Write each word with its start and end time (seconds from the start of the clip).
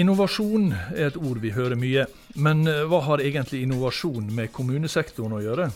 Innovasjon 0.00 0.70
er 0.94 1.10
et 1.10 1.16
ord 1.18 1.40
vi 1.42 1.50
hører 1.52 1.76
mye, 1.76 2.06
men 2.40 2.62
eh, 2.68 2.84
hva 2.88 3.02
har 3.04 3.20
egentlig 3.20 3.58
innovasjon 3.66 4.30
med 4.32 4.48
kommunesektoren 4.54 5.34
å 5.36 5.40
gjøre? 5.44 5.66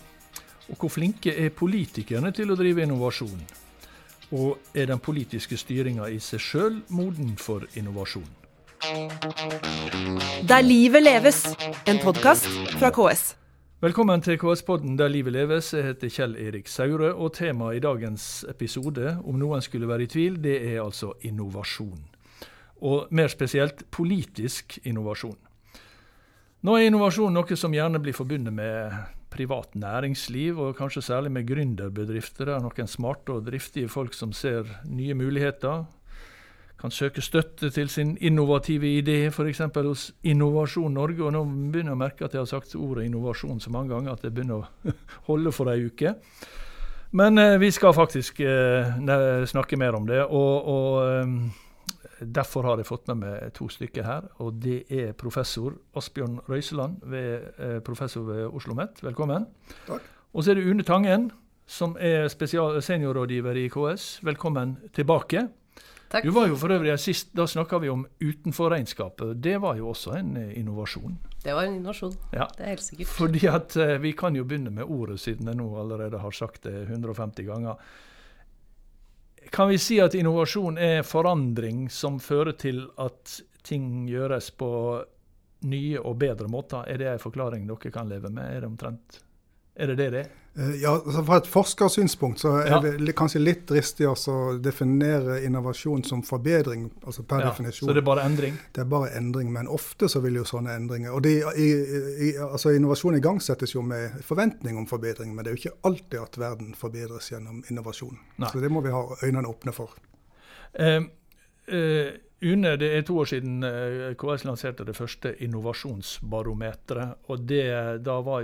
Og 0.73 0.79
hvor 0.81 0.93
flinke 0.95 1.35
er 1.43 1.51
politikerne 1.53 2.31
til 2.33 2.55
å 2.55 2.57
drive 2.57 2.87
innovasjon? 2.87 3.43
Og 4.39 4.71
er 4.73 4.89
den 4.89 5.03
politiske 5.03 5.59
styringa 5.61 6.09
i 6.09 6.17
seg 6.25 6.41
sjøl 6.41 6.79
moden 6.89 7.35
for 7.37 7.67
innovasjon? 7.77 8.31
Der 10.49 10.65
livet 10.65 11.05
leves, 11.05 11.43
en 11.85 12.01
podkast 12.01 12.49
fra 12.79 12.95
KS. 12.95 13.35
Velkommen 13.85 14.25
til 14.25 14.41
KS-podden 14.41 14.97
Der 14.97 15.13
livet 15.13 15.37
leves. 15.37 15.75
Jeg 15.77 15.91
heter 15.91 16.17
Kjell 16.17 16.41
Erik 16.41 16.73
Saure, 16.73 17.13
og 17.13 17.35
temaet 17.37 17.83
i 17.83 17.85
dagens 17.85 18.47
episode, 18.49 19.19
om 19.21 19.37
noen 19.37 19.61
skulle 19.65 19.91
være 19.91 20.09
i 20.09 20.13
tvil, 20.17 20.41
det 20.41 20.63
er 20.73 20.81
altså 20.87 21.13
innovasjon 21.29 22.14
og 22.85 23.11
mer 23.17 23.33
spesielt 23.33 23.87
politisk 23.95 24.79
innovasjon. 24.85 25.39
Nå 26.65 26.79
er 26.79 26.89
innovasjon 26.89 27.35
noe 27.37 27.57
som 27.61 27.75
gjerne 27.77 28.01
blir 28.01 28.17
forbundet 28.17 28.55
med 28.57 28.93
privat 29.35 29.75
næringsliv, 29.75 30.61
og 30.61 30.77
kanskje 30.79 31.03
særlig 31.03 31.33
med 31.33 31.49
gründerbedrifter. 31.49 32.55
Er 32.55 32.63
noen 32.63 32.89
smarte 32.89 33.35
og 33.35 33.45
driftige 33.49 33.91
folk 33.91 34.15
som 34.15 34.33
ser 34.33 34.69
nye 34.89 35.17
muligheter. 35.19 35.85
Kan 36.81 36.93
søke 36.93 37.23
støtte 37.25 37.71
til 37.73 37.89
sin 37.89 38.17
innovative 38.21 38.87
idé, 39.01 39.27
f.eks. 39.31 39.61
hos 39.75 40.13
Innovasjon 40.23 40.95
Norge. 40.95 41.25
Og 41.25 41.33
nå 41.33 41.45
begynner 41.45 41.93
jeg 41.93 41.99
å 41.99 42.03
merke 42.05 42.25
at 42.27 42.37
jeg 42.37 42.45
har 42.45 42.51
sagt 42.51 42.77
ordet 42.77 43.07
innovasjon 43.09 43.61
så 43.61 43.73
mange 43.73 43.95
ganger 43.95 44.13
at 44.13 44.25
det 44.25 44.33
begynner 44.35 44.65
å 44.65 44.95
holde 45.31 45.53
for 45.53 45.73
ei 45.73 45.87
uke. 45.89 46.15
Men 47.15 47.39
eh, 47.39 47.59
vi 47.63 47.71
skal 47.73 47.95
faktisk 47.95 48.41
eh, 48.41 49.45
snakke 49.47 49.79
mer 49.81 49.95
om 50.01 50.09
det. 50.09 50.23
og, 50.25 50.73
og 50.75 51.05
eh, 51.05 51.64
Derfor 52.21 52.63
har 52.69 52.77
jeg 52.81 52.87
fått 52.87 53.09
med 53.09 53.23
meg 53.23 53.55
to 53.57 53.69
stykker 53.69 54.05
her. 54.05 54.29
og 54.39 54.61
Det 54.63 54.85
er 54.91 55.13
professor 55.13 55.75
Asbjørn 55.97 56.41
Røiseland, 56.49 57.01
ved, 57.03 57.55
eh, 57.59 57.81
professor 57.81 58.23
ved 58.23 58.47
Oslo 58.47 58.75
OsloMet. 58.75 59.03
Velkommen. 59.03 59.47
Takk. 59.87 60.03
Og 60.35 60.45
så 60.45 60.51
er 60.51 60.55
det 60.55 60.67
Une 60.67 60.83
Tangen, 60.83 61.31
som 61.67 61.97
er 62.01 62.29
seniorrådgiver 62.29 63.57
i 63.57 63.69
KS. 63.69 64.21
Velkommen 64.25 64.77
tilbake. 64.93 65.49
Takk. 66.09 66.25
Du 66.25 66.31
var 66.31 66.47
jo 66.47 66.57
for 66.57 66.71
øvrig 66.71 66.99
sist, 66.99 67.33
Da 67.35 67.47
snakka 67.47 67.79
vi 67.79 67.89
om 67.89 68.07
utenforregnskapet. 68.21 69.43
Det 69.43 69.61
var 69.61 69.77
jo 69.77 69.89
også 69.89 70.19
en 70.19 70.37
eh, 70.37 70.59
innovasjon. 70.61 71.19
Det 71.45 71.55
var 71.55 71.63
en 71.65 71.75
innovasjon. 71.75 72.15
Ja. 72.33 72.47
Det 72.57 72.65
er 72.65 72.69
helt 72.69 72.83
sikkert. 72.83 73.07
Fordi 73.07 73.47
at 73.47 73.77
eh, 73.77 73.99
Vi 73.99 74.13
kan 74.13 74.37
jo 74.37 74.45
begynne 74.45 74.71
med 74.71 74.85
ordet, 74.85 75.21
siden 75.21 75.47
jeg 75.47 75.57
nå 75.57 75.69
allerede 75.81 76.19
har 76.19 76.31
sagt 76.31 76.63
det 76.63 76.89
150 76.89 77.45
ganger. 77.45 77.75
Kan 79.51 79.69
vi 79.69 79.79
si 79.79 79.99
at 80.03 80.15
innovasjon 80.15 80.79
er 80.79 81.03
forandring 81.07 81.89
som 81.93 82.21
fører 82.23 82.57
til 82.59 82.85
at 83.01 83.41
ting 83.65 84.07
gjøres 84.09 84.51
på 84.59 84.71
nye 85.69 86.01
og 86.01 86.19
bedre 86.21 86.49
måter? 86.51 86.85
Er 86.89 87.01
det 87.01 87.13
en 87.13 87.23
forklaring 87.23 87.69
dere 87.69 87.93
kan 87.93 88.11
leve 88.11 88.31
med? 88.33 88.45
Er 88.51 88.65
det 88.65 88.71
omtrent 88.73 89.21
er 89.75 89.93
det 89.93 89.99
det 89.99 90.11
det 90.15 90.25
er? 90.25 90.33
Eh, 90.59 90.83
ja, 90.83 90.93
altså 90.95 91.25
Fra 91.27 91.39
et 91.41 91.49
forskersynspunkt 91.51 92.39
så 92.45 92.53
er 92.61 92.69
ja. 92.71 92.79
det 92.81 93.15
kanskje 93.19 93.41
litt 93.43 93.65
dristig 93.67 94.07
å 94.07 94.15
definere 94.63 95.41
innovasjon 95.43 96.05
som 96.07 96.23
forbedring. 96.23 96.87
altså 97.03 97.25
per 97.27 97.43
ja, 97.43 97.51
definisjon. 97.51 97.89
Så 97.89 97.97
det 97.97 98.05
er 98.05 98.07
bare 98.07 98.27
endring? 98.29 98.61
Det 98.73 98.85
er 98.85 98.89
bare 98.91 99.11
endring, 99.19 99.51
men 99.53 99.69
ofte 99.69 100.09
så 100.09 100.23
vil 100.23 100.39
jo 100.39 100.47
sånne 100.47 100.77
endringer 100.79 101.17
og 101.17 101.25
de, 101.27 101.35
i, 101.59 101.69
i, 102.29 102.31
altså 102.39 102.71
Innovasjon 102.75 103.19
igangsettes 103.19 103.75
jo 103.75 103.83
med 103.83 104.23
forventning 104.23 104.79
om 104.79 104.87
forbedring, 104.87 105.35
men 105.35 105.45
det 105.45 105.51
er 105.51 105.57
jo 105.57 105.63
ikke 105.65 105.91
alltid 105.91 106.19
at 106.23 106.39
verden 106.39 106.75
forbedres 106.79 107.33
gjennom 107.33 107.65
innovasjon. 107.71 108.17
Nei. 108.39 108.51
Så 108.51 108.63
det 108.63 108.71
må 108.71 108.85
vi 108.85 108.95
ha 108.95 109.03
øynene 109.23 109.51
åpne 109.51 109.75
for. 109.75 109.99
Uh, 110.79 111.03
uh, 111.73 112.13
Une, 112.45 112.75
det 112.77 112.91
er 112.93 113.05
to 113.07 113.17
år 113.23 113.29
siden 113.31 113.65
eh, 113.65 114.11
KS 114.21 114.43
lanserte 114.45 114.85
det 114.85 114.97
første 114.97 115.31
innovasjonsbarometeret. 115.47 117.23
Og 117.33 117.45
det, 117.49 117.65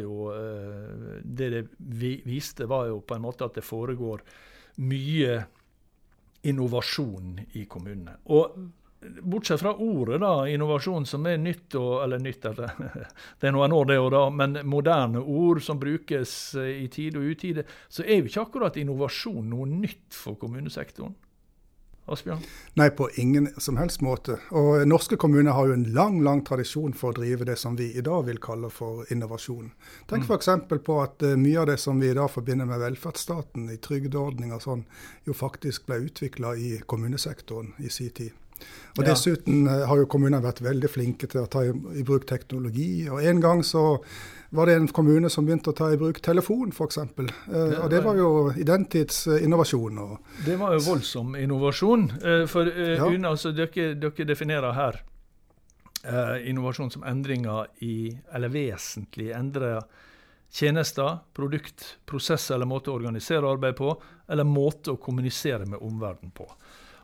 jo, 0.00 0.30
eh, 0.32 1.18
det 1.22 1.48
det 1.50 1.64
viste, 2.24 2.68
var 2.70 2.86
jo 2.88 3.02
på 3.04 3.18
en 3.18 3.26
måte 3.26 3.44
at 3.44 3.58
det 3.58 3.66
foregår 3.66 4.22
mye 4.80 5.36
innovasjon 6.48 7.42
i 7.60 7.66
kommunene. 7.68 8.16
Og 8.32 8.56
bortsett 9.20 9.60
fra 9.60 9.74
ordet 9.76 10.22
da, 10.22 10.48
innovasjon, 10.48 11.04
som 11.04 11.26
er 11.28 11.36
nytt, 11.36 11.74
og, 11.76 12.00
eller 12.06 12.24
nytt 12.24 12.44
eller, 12.48 12.72
Det 13.40 13.50
er 13.50 13.52
noen 13.52 13.74
år, 13.76 13.90
det 13.90 14.00
òg, 14.00 14.10
da, 14.16 14.26
men 14.32 14.62
moderne 14.64 15.20
ord 15.20 15.60
som 15.60 15.80
brukes 15.80 16.54
i 16.56 16.88
tide 16.88 17.20
og 17.20 17.34
utide, 17.34 17.68
så 17.88 18.06
er 18.06 18.22
jo 18.22 18.30
ikke 18.30 18.46
akkurat 18.48 18.80
innovasjon 18.80 19.44
noe 19.52 19.68
nytt 19.68 20.16
for 20.16 20.40
kommunesektoren. 20.40 21.18
Asbjørn? 22.10 22.42
Nei, 22.80 22.88
på 22.90 23.08
ingen 23.22 23.48
som 23.62 23.78
helst 23.80 24.02
måte. 24.04 24.38
Og 24.56 24.82
Norske 24.88 25.18
kommuner 25.20 25.54
har 25.56 25.70
jo 25.70 25.76
en 25.76 25.86
lang 25.94 26.20
lang 26.26 26.42
tradisjon 26.46 26.94
for 26.96 27.12
å 27.12 27.20
drive 27.20 27.46
det 27.48 27.56
som 27.60 27.78
vi 27.78 27.90
i 27.94 28.04
dag 28.06 28.26
vil 28.26 28.40
kalle 28.42 28.70
for 28.74 29.06
innovasjon. 29.12 29.70
Tenk 30.10 30.26
mm. 30.26 30.30
f.eks. 30.30 30.82
på 30.86 30.98
at 31.02 31.22
uh, 31.26 31.36
mye 31.38 31.62
av 31.62 31.70
det 31.70 31.78
som 31.82 32.00
vi 32.02 32.10
i 32.10 32.16
dag 32.16 32.30
forbinder 32.32 32.68
med 32.70 32.82
velferdsstaten, 32.82 33.70
i 33.70 33.78
trygdeordninger 33.82 34.58
og 34.58 34.66
sånn, 34.66 34.86
jo 35.28 35.36
faktisk 35.36 35.86
ble 35.90 36.02
utvikla 36.08 36.56
i 36.58 36.76
kommunesektoren 36.90 37.74
i 37.78 37.92
sin 37.92 38.14
tid. 38.16 38.39
Og 38.96 39.04
ja. 39.04 39.12
Dessuten 39.12 39.64
uh, 39.68 39.86
har 39.88 40.02
jo 40.02 40.10
kommunene 40.10 40.42
vært 40.44 40.62
veldig 40.64 40.90
flinke 40.90 41.30
til 41.30 41.44
å 41.44 41.48
ta 41.50 41.64
i, 41.68 41.72
bruk 42.06 42.26
teknologi. 42.28 43.08
og 43.08 43.22
En 43.24 43.42
gang 43.42 43.64
så 43.66 44.00
var 44.50 44.66
det 44.66 44.74
en 44.74 44.88
kommune 44.88 45.30
som 45.30 45.46
begynte 45.46 45.70
å 45.70 45.76
ta 45.76 45.92
i 45.94 45.98
bruk 45.98 46.18
telefon, 46.22 46.72
f.eks. 46.74 46.98
Eh, 46.98 47.76
og 47.78 47.86
det 47.92 48.00
var 48.02 48.18
jo 48.18 48.30
i 48.58 48.66
den 48.66 48.86
tids 48.90 49.22
eh, 49.30 49.44
innovasjon. 49.46 50.00
det 50.46 50.56
var 50.58 50.74
jo 50.74 50.82
voldsom 50.88 51.36
innovasjon. 51.38 52.08
Eh, 52.18 52.44
for 52.50 52.66
eh, 52.66 52.96
ja. 52.96 53.06
Una, 53.06 53.30
altså, 53.36 53.54
dere, 53.54 53.92
dere, 53.94 54.26
definerer 54.26 54.74
her 54.74 55.00
eh, 56.02 56.48
innovasjon 56.50 56.90
som 56.90 57.06
endringer 57.06 57.70
i, 57.86 58.10
eller 58.34 58.50
vesentlig 58.50 59.30
endrer 59.38 59.84
tjenester, 60.50 61.20
produkt, 61.32 61.84
prosesser 62.10 62.56
eller 62.56 62.66
måte 62.66 62.90
å 62.90 62.96
organisere 62.98 63.46
arbeid 63.46 63.76
på, 63.78 63.94
eller 64.26 64.46
måte 64.46 64.96
å 64.96 64.98
kommunisere 64.98 65.62
med 65.62 65.78
omverdenen 65.78 66.34
på. 66.34 66.48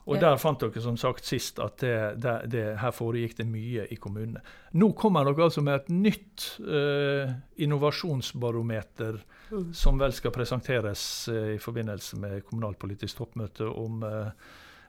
Og. 0.06 0.20
Der 0.22 0.36
fant 0.38 0.60
dere 0.62 0.82
som 0.82 0.94
sagt 1.00 1.26
sist 1.26 1.58
at 1.58 1.80
det, 1.82 1.94
det, 2.22 2.34
det, 2.52 2.62
her 2.78 2.92
foregikk 2.94 3.40
det 3.40 3.46
mye 3.50 3.88
i 3.90 3.96
kommunene. 3.98 4.38
Nå 4.78 4.92
kommer 4.98 5.26
dere 5.26 5.48
altså 5.48 5.64
med 5.66 5.80
et 5.80 5.88
nytt 5.90 6.44
uh, 6.62 7.32
innovasjonsbarometer 7.58 9.18
mm. 9.50 9.72
som 9.74 9.98
vel 9.98 10.14
skal 10.14 10.34
presenteres 10.34 11.02
uh, 11.32 11.56
i 11.56 11.58
forbindelse 11.62 12.20
med 12.22 12.46
kommunalpolitisk 12.46 13.18
toppmøte 13.18 13.66
om 13.66 14.06
uh, 14.06 14.30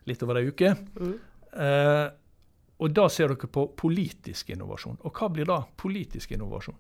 litt 0.05 0.21
over 0.21 0.41
ei 0.41 0.51
uke. 0.53 0.75
Mm. 1.01 1.17
og 2.77 2.91
da 2.93 3.07
ser 3.09 3.31
dere 3.31 3.49
på 3.49 3.63
politisk 3.79 4.51
innovasjon. 4.53 4.99
Og 5.01 5.17
hva 5.17 5.31
blir 5.33 5.47
da 5.49 5.63
politisk 5.81 6.35
innovasjon? 6.37 6.77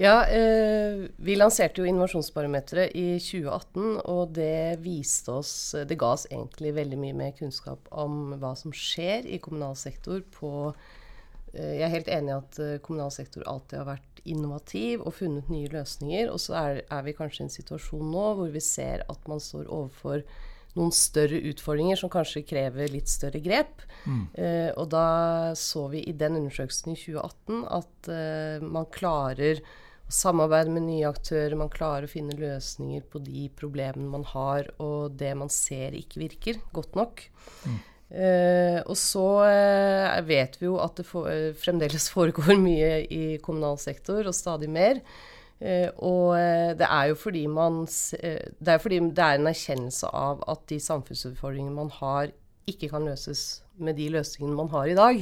Ja, 0.00 0.24
eh, 0.24 1.10
vi 1.20 1.34
lanserte 1.36 1.82
jo 1.82 1.88
Innovasjonsbarometeret 1.88 2.94
i 2.96 3.18
2018, 3.20 3.98
og 4.08 4.30
det 4.38 4.80
viste 4.80 5.34
oss 5.34 5.74
Det 5.76 5.98
ga 6.00 6.14
oss 6.14 6.24
egentlig 6.30 6.72
veldig 6.78 6.98
mye 7.02 7.16
mer 7.18 7.34
kunnskap 7.36 7.90
om 7.92 8.32
hva 8.40 8.54
som 8.56 8.72
skjer 8.72 9.28
i 9.28 9.40
kommunal 9.44 9.76
sektor 9.76 10.22
på 10.32 10.70
eh, 11.52 11.74
Jeg 11.76 11.84
er 11.84 11.92
helt 11.98 12.08
enig 12.16 12.32
i 12.32 12.38
at 12.38 12.60
eh, 12.64 12.78
kommunal 12.80 13.12
sektor 13.12 13.44
alltid 13.44 13.82
har 13.82 13.90
vært 13.90 14.22
innovativ 14.24 15.04
og 15.04 15.18
funnet 15.18 15.52
nye 15.52 15.68
løsninger. 15.72 16.32
Og 16.32 16.40
så 16.40 16.56
er, 16.60 16.80
er 16.88 17.04
vi 17.04 17.16
kanskje 17.16 17.42
i 17.42 17.46
en 17.48 17.52
situasjon 17.58 18.08
nå 18.14 18.24
hvor 18.38 18.54
vi 18.54 18.64
ser 18.64 19.04
at 19.04 19.28
man 19.28 19.42
står 19.42 19.68
overfor 19.68 20.24
noen 20.78 20.92
større 20.94 21.42
utfordringer 21.50 21.98
som 21.98 22.12
kanskje 22.12 22.44
krever 22.46 22.88
litt 22.92 23.10
større 23.10 23.42
grep. 23.44 23.84
Mm. 24.06 24.24
Eh, 24.32 24.70
og 24.80 24.88
da 24.94 25.52
så 25.58 25.88
vi 25.92 26.06
i 26.06 26.16
den 26.16 26.40
undersøkelsen 26.40 26.94
i 26.94 26.98
2018 27.00 27.62
at 27.80 28.12
eh, 28.16 28.64
man 28.64 28.88
klarer 28.94 29.60
samarbeide 30.10 30.72
med 30.74 30.86
nye 30.88 31.08
aktører, 31.08 31.54
man 31.58 31.70
klarer 31.72 32.06
å 32.06 32.10
finne 32.10 32.36
løsninger 32.38 33.04
på 33.10 33.22
de 33.24 33.46
problemene 33.56 34.10
man 34.10 34.26
har, 34.32 34.68
og 34.82 35.16
det 35.20 35.32
man 35.38 35.52
ser 35.52 35.96
ikke 35.98 36.24
virker 36.24 36.60
godt 36.74 36.98
nok. 36.98 37.24
Mm. 37.66 37.78
Uh, 38.10 38.80
og 38.90 38.96
så 38.98 39.24
uh, 39.46 40.16
vet 40.26 40.56
vi 40.58 40.66
jo 40.66 40.80
at 40.82 40.96
det 40.98 41.04
for, 41.06 41.30
uh, 41.30 41.54
fremdeles 41.54 42.08
foregår 42.14 42.58
mye 42.58 43.04
i 43.06 43.22
kommunal 43.42 43.78
sektor, 43.78 44.26
og 44.26 44.36
stadig 44.36 44.70
mer. 44.70 45.04
og 46.00 46.32
det 46.80 46.86
er 46.88 47.08
jo 47.10 47.16
fordi 47.20 47.42
man 47.46 47.82
Det 47.84 48.68
er 48.72 48.78
fordi 48.80 48.98
det 49.12 49.24
er 49.24 49.36
en 49.36 49.46
erkjennelse 49.50 50.08
av 50.08 50.40
at 50.48 50.62
de 50.70 50.78
samfunnsutfordringene 50.80 51.74
man 51.76 51.90
har, 51.98 52.30
ikke 52.66 52.88
kan 52.88 53.04
løses 53.04 53.62
med 53.76 53.98
de 54.00 54.08
løsningene 54.08 54.56
man 54.56 54.70
har 54.72 54.88
i 54.88 54.94
dag. 54.96 55.20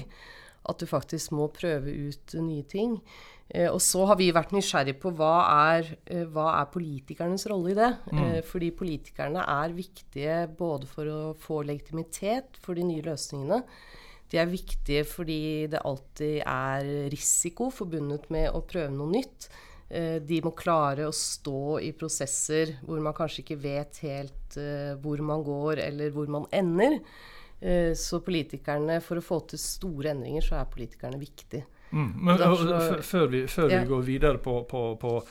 At 0.69 0.79
du 0.79 0.87
faktisk 0.87 1.33
må 1.35 1.49
prøve 1.51 1.91
ut 1.91 2.35
nye 2.39 2.63
ting. 2.63 3.01
Eh, 3.49 3.69
og 3.73 3.81
så 3.81 4.05
har 4.11 4.19
vi 4.21 4.29
vært 4.35 4.53
nysgjerrig 4.53 4.99
på 5.01 5.13
hva 5.17 5.37
er, 5.73 5.87
eh, 6.07 6.27
hva 6.29 6.51
er 6.59 6.73
politikernes 6.73 7.47
rolle 7.49 7.73
i 7.73 7.79
det. 7.79 7.93
Mm. 8.13 8.19
Eh, 8.25 8.41
fordi 8.45 8.71
politikerne 8.77 9.45
er 9.45 9.77
viktige 9.77 10.37
både 10.59 10.89
for 10.91 11.09
å 11.09 11.23
få 11.37 11.63
legitimitet 11.65 12.61
for 12.61 12.75
de 12.75 12.85
nye 12.85 13.05
løsningene. 13.07 13.63
De 14.29 14.37
er 14.37 14.51
viktige 14.53 15.07
fordi 15.09 15.67
det 15.73 15.81
alltid 15.81 16.43
er 16.45 17.09
risiko 17.09 17.71
forbundet 17.73 18.29
med 18.31 18.53
å 18.53 18.61
prøve 18.61 18.93
noe 18.93 19.09
nytt. 19.09 19.49
De 19.89 20.43
må 20.45 20.51
klare 20.53 21.07
å 21.09 21.15
stå 21.17 21.79
i 21.81 21.95
prosesser 21.97 22.75
hvor 22.85 23.01
man 23.01 23.15
kanskje 23.17 23.41
ikke 23.41 23.57
vet 23.63 24.03
helt 24.05 24.59
hvor 25.01 25.23
man 25.25 25.41
går, 25.41 25.81
eller 25.81 26.13
hvor 26.13 26.29
man 26.29 26.45
ender. 26.53 26.99
Så 27.97 28.21
politikerne, 28.21 29.01
for 29.01 29.17
å 29.17 29.25
få 29.25 29.41
til 29.49 29.63
store 29.63 30.13
endringer, 30.13 30.45
så 30.45 30.61
er 30.61 30.69
politikerne 30.77 31.17
viktig. 31.17 31.65
Mm. 31.93 32.13
Men 32.25 32.37
Derfor- 32.39 33.03
Før 33.03 33.27
vi, 33.33 33.47
før 33.47 33.71
Ja. 33.71 33.81
vi 33.83 33.87
går 33.89 34.03
videre 34.05 34.39
på, 34.39 34.63
på, 34.69 34.97
på, 35.01 35.23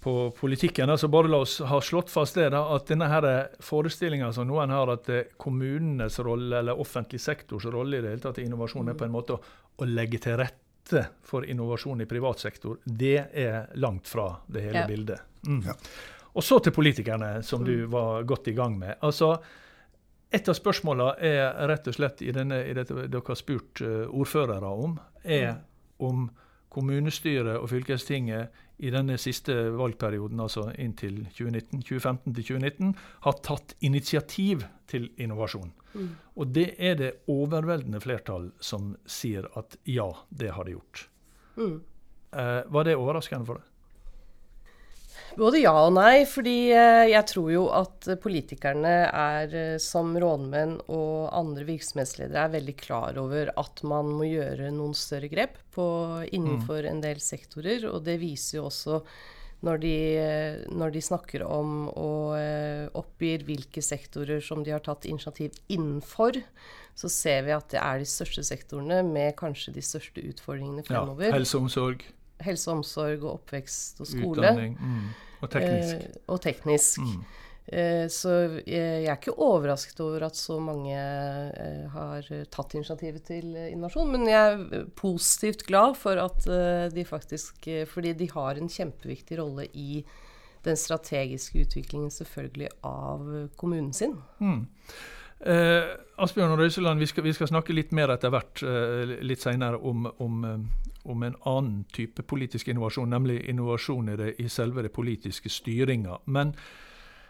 på 0.00 0.30
politikken, 0.34 0.90
altså 0.90 1.08
bare 1.08 1.28
la 1.28 1.38
oss 1.44 1.58
ha 1.60 1.80
slått 1.80 2.10
fast 2.10 2.34
det 2.34 2.50
da, 2.50 2.62
at 2.74 2.86
denne 2.86 3.48
forestillinga 3.60 4.32
som 4.32 4.48
noen 4.48 4.70
har, 4.70 4.88
at 4.90 5.08
eh, 5.08 5.22
kommunenes 5.38 6.18
rolle, 6.18 6.58
eller 6.58 6.78
offentlig 6.80 7.20
sektors 7.20 7.64
rolle 7.66 7.98
i 7.98 8.00
det 8.00 8.08
hele 8.16 8.20
tatt 8.24 8.38
i 8.38 8.46
innovasjon, 8.48 8.88
er 8.88 8.94
på 8.98 9.04
en 9.04 9.12
måte 9.14 9.36
å, 9.36 9.40
å 9.78 9.84
legge 9.86 10.18
til 10.18 10.36
rette 10.40 11.04
for 11.22 11.44
innovasjon 11.46 12.00
i 12.02 12.06
privat 12.10 12.40
sektor, 12.42 12.78
det 12.84 13.28
er 13.32 13.68
langt 13.78 14.08
fra 14.08 14.38
det 14.48 14.62
hele 14.62 14.80
Ja. 14.82 14.86
bildet. 14.88 15.20
Mm. 15.46 15.62
Ja. 15.66 15.74
Og 16.34 16.42
så 16.42 16.58
til 16.64 16.72
politikerne, 16.72 17.42
som 17.44 17.62
du 17.64 17.86
var 17.86 18.22
godt 18.24 18.48
i 18.48 18.52
gang 18.56 18.78
med. 18.78 18.96
Altså, 19.02 19.36
et 20.32 20.48
av 20.48 20.54
spørsmålene 20.56 21.14
er 21.20 21.66
rett 21.68 21.86
og 21.86 21.94
slett 21.94 22.22
i, 22.24 22.30
denne, 22.32 22.62
i 22.66 22.72
dette 22.72 22.94
dere 23.06 23.22
har 23.28 23.36
spurt 23.36 23.82
eh, 23.84 24.06
ordførere 24.08 24.64
om, 24.72 24.98
er 25.22 25.58
om 26.02 26.30
kommunestyret 26.72 27.58
og 27.58 27.68
fylkestinget 27.68 28.62
i 28.82 28.90
denne 28.90 29.18
siste 29.20 29.54
valgperioden, 29.76 30.40
altså 30.40 30.70
inntil 30.80 31.20
2019, 31.36 31.82
2015 31.84 32.34
til 32.34 32.46
2019, 32.48 32.94
har 33.26 33.38
tatt 33.44 33.74
initiativ 33.84 34.64
til 34.90 35.10
innovasjon. 35.20 35.72
Og 36.40 36.52
det 36.56 36.72
er 36.80 36.96
det 36.98 37.10
overveldende 37.30 38.00
flertall 38.00 38.50
som 38.60 38.94
sier 39.04 39.48
at 39.58 39.76
ja, 39.84 40.08
det 40.30 40.54
har 40.56 40.64
de 40.64 40.76
gjort. 40.78 41.04
Mm. 41.60 41.76
Eh, 42.32 42.60
var 42.72 42.88
det 42.88 42.96
overraskende 42.96 43.48
for 43.48 43.60
deg? 43.60 43.68
Både 45.36 45.62
ja 45.62 45.72
og 45.86 45.94
nei, 45.96 46.24
fordi 46.28 46.72
eh, 46.76 47.06
jeg 47.12 47.24
tror 47.30 47.50
jo 47.52 47.62
at 47.72 48.08
politikerne 48.20 48.94
er 49.08 49.54
eh, 49.56 49.76
som 49.80 50.12
rådmenn 50.20 50.74
og 50.92 51.30
andre 51.32 51.64
virksomhetsledere 51.68 52.46
er 52.46 52.56
veldig 52.58 52.74
klar 52.80 53.20
over 53.22 53.52
at 53.60 53.84
man 53.88 54.10
må 54.12 54.28
gjøre 54.28 54.72
noen 54.74 54.96
større 54.96 55.30
grep 55.32 55.56
på, 55.72 55.86
innenfor 56.36 56.84
en 56.88 57.00
del 57.04 57.22
sektorer. 57.24 57.88
Og 57.88 58.04
det 58.04 58.18
viser 58.20 58.60
jo 58.60 58.66
også 58.68 59.00
når 59.64 59.82
de, 59.84 59.96
eh, 60.20 60.60
når 60.74 60.94
de 60.98 61.04
snakker 61.08 61.46
om 61.46 61.88
og 61.88 62.96
oppgir 62.98 63.46
hvilke 63.48 63.84
sektorer 63.84 64.42
som 64.44 64.64
de 64.66 64.74
har 64.74 64.84
tatt 64.84 65.08
initiativ 65.08 65.56
innenfor, 65.72 66.42
så 66.98 67.08
ser 67.08 67.46
vi 67.46 67.54
at 67.56 67.70
det 67.72 67.80
er 67.80 68.02
de 68.02 68.08
største 68.08 68.44
sektorene 68.44 69.00
med 69.06 69.32
kanskje 69.38 69.72
de 69.72 69.84
største 69.84 70.20
utfordringene 70.28 70.84
Ja, 70.84 70.90
fremover. 70.90 71.32
helse 71.32 71.56
og 71.56 71.70
omsorg, 71.70 72.04
Helse 72.46 72.70
og 72.70 72.80
omsorg 72.80 73.22
og 73.22 73.30
oppvekst 73.36 74.02
og 74.02 74.10
skole. 74.10 74.42
utdanning 74.42 74.76
mm, 74.80 75.06
og 75.42 75.54
teknisk. 75.54 75.94
Eh, 75.94 76.20
og 76.32 76.42
teknisk. 76.44 77.06
Mm. 77.06 77.22
Eh, 77.66 78.08
så 78.10 78.32
jeg 78.66 79.04
er 79.06 79.14
ikke 79.14 79.36
overrasket 79.38 80.00
over 80.02 80.26
at 80.26 80.36
så 80.36 80.58
mange 80.62 80.96
eh, 80.98 81.86
har 81.94 82.26
tatt 82.50 82.74
initiativet 82.74 83.22
til 83.30 83.54
eh, 83.54 83.70
innovasjon. 83.70 84.10
Men 84.10 84.26
jeg 84.26 84.58
er 84.58 84.90
positivt 84.98 85.64
glad 85.68 85.96
for 86.00 86.18
at 86.18 86.46
eh, 86.50 86.88
de 86.92 87.06
faktisk 87.06 87.68
eh, 87.70 87.86
Fordi 87.86 88.16
de 88.18 88.28
har 88.34 88.58
en 88.58 88.70
kjempeviktig 88.70 89.38
rolle 89.38 89.68
i 89.72 90.02
den 90.62 90.78
strategiske 90.78 91.64
utviklingen 91.64 92.10
selvfølgelig 92.10 92.68
av 92.86 93.26
kommunen 93.58 93.92
sin. 93.94 94.14
Mm. 94.38 94.66
Eh, 95.42 95.88
Asbjørn 96.22 96.54
og 96.54 96.60
Røiseland, 96.62 97.02
vi 97.02 97.22
vi 97.22 97.32
skal 97.34 97.50
snakke 97.50 97.74
litt 97.74 97.90
mer 97.90 98.12
etter 98.14 98.30
hvert 98.30 98.62
eh, 98.62 99.16
litt 99.26 99.42
senere 99.42 99.78
om, 99.78 100.06
om, 100.22 100.44
om 101.04 101.22
en 101.22 101.34
annen 101.44 101.84
type 101.92 102.22
politisk 102.22 102.68
innovasjon, 102.68 103.10
nemlig 103.10 103.40
innovasjon 103.50 104.08
i, 104.08 104.16
det, 104.16 104.34
i 104.40 104.48
selve 104.48 104.82
det 104.82 104.92
politiske 104.94 105.50
styringa. 105.50 106.18
Men 106.24 106.54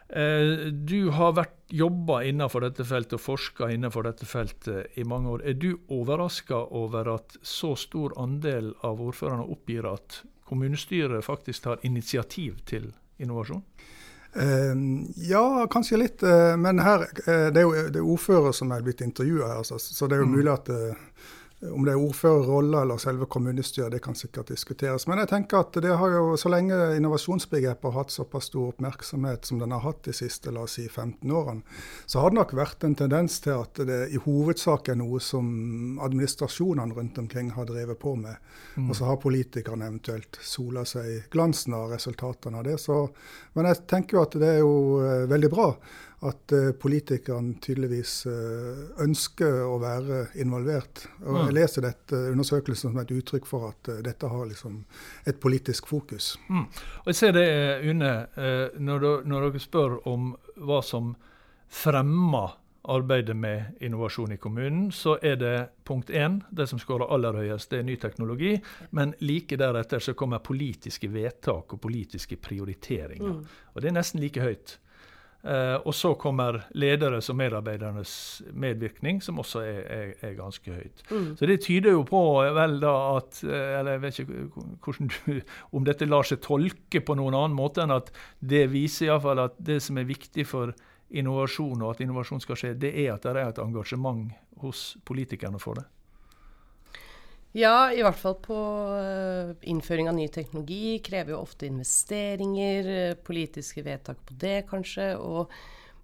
eh, 0.08 0.68
du 0.72 1.10
har 1.10 1.32
vært 1.38 1.56
jobba 1.72 2.22
innenfor 2.28 2.60
dette 2.66 2.84
feltet 2.84 3.16
og 3.16 3.24
forska 3.24 3.70
innenfor 3.72 4.04
dette 4.08 4.26
feltet 4.28 4.98
i 5.00 5.04
mange 5.08 5.30
år. 5.32 5.46
Er 5.48 5.54
du 5.56 5.70
overraska 5.88 6.66
over 6.70 7.14
at 7.14 7.36
så 7.42 7.74
stor 7.76 8.12
andel 8.20 8.74
av 8.84 9.00
ordførerne 9.00 9.48
oppgir 9.48 9.88
at 9.88 10.22
kommunestyret 10.44 11.24
faktisk 11.24 11.64
tar 11.64 11.80
initiativ 11.88 12.60
til 12.68 12.90
innovasjon? 13.22 13.62
Eh, 14.36 14.74
ja, 15.28 15.66
kanskje 15.72 15.96
litt. 16.00 16.22
eh, 16.22 16.56
men 16.56 16.78
her, 16.80 17.02
eh, 17.26 17.48
det 17.52 17.60
er 17.60 17.66
jo 17.66 17.72
det 17.92 18.00
er 18.00 18.12
ordfører 18.14 18.52
som 18.56 18.72
er 18.72 18.84
blitt 18.84 19.00
intervjua 19.04 19.48
her, 19.48 19.58
altså, 19.64 19.78
så 19.80 20.08
det 20.08 20.16
er 20.16 20.22
jo 20.22 20.28
Mm. 20.28 20.36
mulig 20.36 20.52
at 20.52 20.68
om 21.70 21.84
det 21.86 21.92
er 21.92 22.00
ordførerrolle 22.02 22.80
eller 22.82 22.98
selve 22.98 23.26
kommunestyret, 23.30 23.92
det 23.94 24.00
kan 24.02 24.16
sikkert 24.18 24.50
diskuteres. 24.50 25.06
Men 25.06 25.20
jeg 25.22 25.30
tenker 25.30 25.62
at 25.62 25.76
det 25.84 25.94
har 25.98 26.14
jo, 26.16 26.34
så 26.40 26.50
lenge 26.50 26.76
innovasjonsbegrepet 26.96 27.86
har 27.86 27.94
hatt 28.00 28.14
såpass 28.14 28.50
stor 28.50 28.72
oppmerksomhet 28.72 29.46
som 29.46 29.60
den 29.62 29.74
har 29.74 29.84
hatt 29.84 30.02
de 30.08 30.14
siste 30.16 30.50
la 30.50 30.64
oss 30.66 30.76
si 30.80 30.88
15 30.88 31.30
årene, 31.30 31.62
så 32.06 32.22
har 32.22 32.32
det 32.32 32.40
nok 32.40 32.54
vært 32.58 32.86
en 32.86 32.98
tendens 32.98 33.38
til 33.44 33.54
at 33.62 33.82
det 33.86 34.00
i 34.10 34.20
hovedsak 34.24 34.90
er 34.90 34.98
noe 34.98 35.22
som 35.22 36.00
administrasjonene 36.02 36.98
rundt 36.98 37.22
omkring 37.22 37.52
har 37.54 37.70
drevet 37.70 38.00
på 38.02 38.16
med. 38.18 38.36
Og 38.88 38.96
så 38.96 39.06
har 39.06 39.22
politikerne 39.22 39.86
eventuelt 39.86 40.38
sola 40.42 40.86
seg 40.88 41.10
i 41.10 41.18
glansen 41.30 41.76
av 41.78 41.92
resultatene 41.94 42.58
av 42.58 42.66
det. 42.66 42.78
Så, 42.82 43.04
men 43.54 43.68
jeg 43.70 43.84
tenker 43.90 44.18
jo 44.18 44.24
at 44.26 44.40
det 44.40 44.56
er 44.56 44.64
jo 44.64 44.74
eh, 45.04 45.28
veldig 45.30 45.52
bra 45.52 45.68
at 46.22 46.52
eh, 46.54 46.70
politikerne 46.78 47.56
tydeligvis 47.60 48.26
eh, 48.30 48.82
ønsker 49.02 49.56
å 49.66 49.78
være 49.82 50.20
involvert. 50.42 51.06
Og 51.24 51.32
Mm. 51.34 51.46
jeg 51.46 51.54
leser 51.54 51.82
dette 51.82 52.20
undersøkelsen 52.32 52.92
som 52.92 52.98
et 53.02 53.10
uttrykk 53.10 53.46
for 53.46 53.68
at 53.72 53.88
eh, 53.88 54.02
dette 54.06 54.28
har 54.30 54.46
liksom 54.46 54.84
et 55.26 55.40
politisk 55.40 55.86
fokus. 55.90 56.36
Mm. 56.48 56.66
Og 57.02 57.06
jeg 57.10 57.14
ser 57.14 57.32
det, 57.32 57.46
eh, 57.48 57.88
Une, 57.90 58.12
eh, 58.36 58.68
når, 58.78 58.98
du- 59.00 59.22
når 59.28 59.50
dere 59.50 59.60
spør 59.60 59.98
om 60.06 60.36
hva 60.58 60.82
som 60.84 61.16
fremmer 61.68 62.50
arbeidet 62.84 63.36
med 63.36 63.76
innovasjon 63.80 64.32
i 64.32 64.36
kommunen, 64.42 64.88
så 64.92 65.16
er 65.22 65.36
det 65.38 65.68
punkt 65.86 66.10
én, 66.10 66.40
det 66.50 66.66
som 66.68 66.78
skårer 66.82 67.06
aller 67.14 67.32
høyest, 67.38 67.70
det 67.70 67.78
er 67.78 67.82
ny 67.86 67.96
teknologi. 67.96 68.56
Men 68.90 69.14
like 69.20 69.56
deretter 69.56 70.02
så 70.02 70.14
kommer 70.18 70.38
politiske 70.42 71.06
vedtak 71.08 71.72
og 71.72 71.80
politiske 71.80 72.36
prioriteringer. 72.42 73.44
Og 73.74 73.80
det 73.82 73.88
er 73.92 73.94
nesten 74.00 74.20
like 74.20 74.40
høyt. 74.42 74.78
Eh, 75.42 75.74
og 75.82 75.94
så 75.94 76.12
kommer 76.14 76.60
lederes 76.78 77.26
og 77.32 77.36
medarbeidernes 77.40 78.12
medvirkning, 78.54 79.18
som 79.24 79.40
også 79.42 79.64
er, 79.66 79.80
er, 79.90 80.12
er 80.22 80.36
ganske 80.38 80.70
høyt. 80.70 81.02
Så 81.38 81.48
det 81.50 81.58
tyder 81.64 81.96
jo 81.96 82.04
på 82.06 82.20
vel 82.54 82.78
da 82.82 82.92
at 83.16 83.40
eh, 83.42 83.72
Eller 83.80 83.96
jeg 83.96 84.02
vet 84.04 84.20
ikke 84.22 84.44
hvordan 84.84 85.10
du, 85.10 85.40
om 85.74 85.88
dette 85.88 86.06
lar 86.06 86.28
seg 86.28 86.44
tolke 86.46 87.02
på 87.02 87.18
noen 87.18 87.34
annen 87.34 87.58
måte 87.58 87.82
enn 87.82 87.94
at 87.94 88.12
det 88.38 88.68
viser 88.70 89.08
iallfall 89.08 89.42
at 89.48 89.58
det 89.58 89.80
som 89.82 89.98
er 89.98 90.06
viktig 90.06 90.46
for 90.46 90.76
innovasjon, 91.12 91.82
og 91.82 91.90
at 91.90 92.04
innovasjon 92.06 92.40
skal 92.40 92.56
skje, 92.56 92.76
det 92.78 92.94
er 93.02 93.10
at 93.16 93.26
det 93.26 93.34
er 93.34 93.50
et 93.50 93.60
engasjement 93.60 94.30
hos 94.62 94.92
politikerne 95.04 95.58
for 95.60 95.80
det. 95.80 95.84
Ja, 97.52 97.90
i 97.92 98.00
hvert 98.00 98.16
fall 98.16 98.38
på 98.40 98.56
eh, 98.96 99.52
innføring 99.68 100.08
av 100.08 100.16
ny 100.16 100.24
teknologi 100.32 100.96
krever 101.04 101.34
jo 101.34 101.42
ofte 101.42 101.68
investeringer, 101.68 102.88
eh, 102.88 103.18
politiske 103.20 103.84
vedtak 103.84 104.22
på 104.24 104.36
det 104.40 104.62
kanskje. 104.70 105.10
Og, 105.20 105.52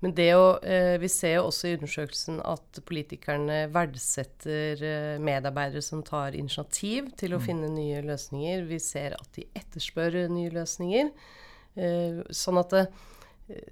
men 0.05 0.12
det 0.19 0.28
å, 0.37 0.59
eh, 0.61 0.99
vi 1.00 1.09
ser 1.09 1.38
jo 1.38 1.47
også 1.49 1.71
i 1.71 1.78
undersøkelsen 1.78 2.43
at 2.45 2.83
politikerne 2.88 3.62
verdsetter 3.73 4.85
medarbeidere 5.25 5.81
som 5.85 6.05
tar 6.05 6.37
initiativ 6.37 7.14
til 7.17 7.33
å 7.33 7.40
finne 7.40 7.73
nye 7.73 8.05
løsninger. 8.05 8.69
Vi 8.69 8.83
ser 8.85 9.17
at 9.17 9.33
de 9.38 9.49
etterspør 9.57 10.26
nye 10.28 10.52
løsninger. 10.52 11.14
Sånn 12.35 12.59
at 12.59 12.73
det, 12.75 12.88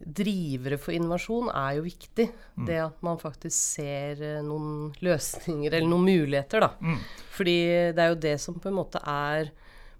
drivere 0.00 0.78
for 0.80 0.94
innovasjon 0.96 1.50
er 1.52 1.76
jo 1.78 1.84
viktig. 1.86 2.26
Det 2.66 2.78
at 2.80 3.02
man 3.04 3.20
faktisk 3.20 3.56
ser 3.56 4.22
eh, 4.24 4.42
noen 4.44 4.94
løsninger, 5.04 5.68
eller 5.72 5.88
noen 5.90 6.08
muligheter, 6.08 6.64
da. 6.64 6.96
Fordi 7.36 7.56
det 7.96 8.02
er 8.04 8.12
jo 8.12 8.22
det 8.24 8.36
som 8.42 8.56
på 8.60 8.70
en 8.72 8.78
måte 8.80 9.02
er 9.04 9.52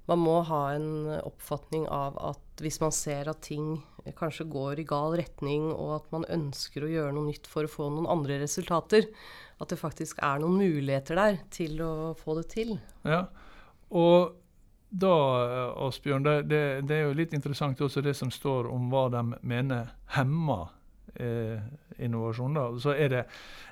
Man 0.06 0.20
må 0.22 0.36
ha 0.46 0.60
en 0.70 1.08
oppfatning 1.18 1.88
av 1.90 2.14
at 2.22 2.60
hvis 2.62 2.76
man 2.78 2.92
ser 2.94 3.26
at 3.26 3.40
ting 3.42 3.80
kanskje 4.14 4.44
går 4.46 4.78
i 4.78 4.84
gal 4.86 5.16
retning, 5.18 5.64
og 5.74 5.96
at 5.96 6.12
man 6.14 6.26
ønsker 6.30 6.86
å 6.86 6.90
gjøre 6.92 7.16
noe 7.16 7.26
nytt 7.26 7.48
for 7.50 7.66
å 7.66 7.72
få 7.72 7.88
noen 7.90 8.06
andre 8.06 8.36
resultater, 8.38 9.08
at 9.58 9.72
det 9.72 9.80
faktisk 9.80 10.22
er 10.22 10.38
noen 10.38 10.60
muligheter 10.60 11.18
der 11.18 11.40
til 11.50 11.82
å 11.82 12.14
få 12.20 12.38
det 12.38 12.46
til. 12.54 12.76
Ja, 13.02 13.24
og 13.90 14.38
da, 14.90 15.14
eh, 15.44 15.86
Asbjørn, 15.86 16.22
det, 16.22 16.36
det, 16.50 16.62
det 16.88 16.96
er 17.00 17.08
jo 17.08 17.16
litt 17.18 17.32
interessant 17.36 17.80
også 17.82 18.02
det 18.04 18.14
som 18.16 18.30
står 18.30 18.68
om 18.70 18.88
hva 18.92 19.08
de 19.12 19.22
mener 19.42 19.90
hemmer 20.16 20.68
eh, 21.18 21.58
innovasjon. 21.98 22.54
da. 22.54 22.68
Så 22.80 22.94
er 22.94 23.08
det, 23.12 23.24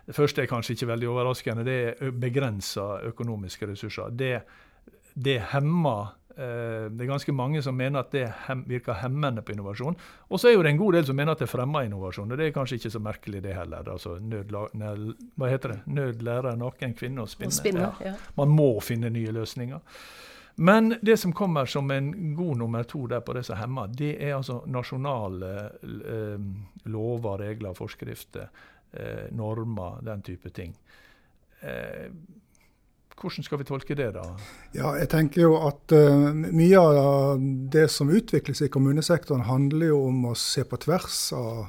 det 0.07 0.17
første 0.17 0.43
er 0.43 0.51
kanskje 0.51 0.75
ikke 0.77 0.91
veldig 0.91 1.09
overraskende, 1.13 1.65
det 1.65 1.79
er 1.95 2.13
begrensa 2.19 3.01
økonomiske 3.13 3.71
ressurser. 3.71 4.11
Det, 4.11 4.35
det 5.15 5.39
hemmer 5.53 6.15
eh, 6.37 6.91
Det 6.91 7.05
er 7.05 7.13
ganske 7.13 7.33
mange 7.33 7.63
som 7.63 7.77
mener 7.79 8.01
at 8.03 8.11
det 8.13 8.27
hem, 8.49 8.65
virker 8.69 8.99
hemmende 9.05 9.43
på 9.47 9.55
innovasjon. 9.55 9.97
Og 10.29 10.41
så 10.41 10.51
er 10.51 10.57
jo 10.57 10.65
det 10.67 10.75
en 10.75 10.83
god 10.83 10.99
del 10.99 11.07
som 11.07 11.17
mener 11.17 11.37
at 11.37 11.45
det 11.45 11.51
fremmer 11.53 11.87
innovasjon. 11.87 12.33
og 12.33 12.39
Det 12.39 12.49
er 12.49 12.57
kanskje 12.57 12.81
ikke 12.81 12.91
så 12.97 13.01
merkelig, 13.01 13.43
det 13.45 13.55
heller. 13.55 13.87
Altså, 13.93 14.19
nød, 14.19 14.51
nød, 14.75 15.07
hva 15.39 15.53
heter 15.53 15.77
det? 15.77 15.81
Nød 15.87 16.27
lærer 16.27 16.59
naken 16.59 16.99
kvinne 16.99 17.23
å 17.23 17.31
spinne. 17.31 17.55
Å 17.55 17.61
spinne, 17.63 17.87
Ja. 17.87 18.13
ja. 18.13 18.15
Man 18.37 18.51
må 18.51 18.73
finne 18.83 19.13
nye 19.15 19.33
løsninger. 19.33 19.81
Men 20.57 20.95
det 21.03 21.17
som 21.19 21.33
kommer 21.35 21.67
som 21.67 21.91
en 21.91 22.35
god 22.37 22.59
nummer 22.61 22.83
to 22.87 23.07
der 23.11 23.25
på 23.27 23.35
det 23.35 23.43
som 23.49 23.59
hemmer, 23.59 23.91
det 23.91 24.13
er 24.23 24.37
altså 24.37 24.61
nasjonale 24.71 25.51
eh, 25.83 26.47
lover, 26.85 27.39
regler, 27.39 27.75
forskrifter. 27.75 28.49
eh, 28.95 29.31
normer, 29.31 30.03
den 30.03 30.23
type 30.23 30.51
ting. 30.51 30.75
Eh, 31.61 32.11
hvordan 33.21 33.45
skal 33.45 33.59
vi 33.59 33.65
tolke 33.65 33.95
det, 33.95 34.11
da? 34.17 34.25
Ja, 34.75 34.95
jeg 34.99 35.09
tenker 35.13 35.45
jo 35.45 35.53
at 35.63 35.93
uh, 35.95 36.33
Mye 36.35 36.81
av 36.81 37.45
det 37.73 37.87
som 37.95 38.11
utvikles 38.11 38.65
i 38.67 38.69
kommunesektoren, 38.69 39.47
handler 39.47 39.93
jo 39.93 40.01
om 40.09 40.25
å 40.33 40.35
se 40.39 40.65
på 40.67 40.81
tvers 40.83 41.19
av 41.39 41.67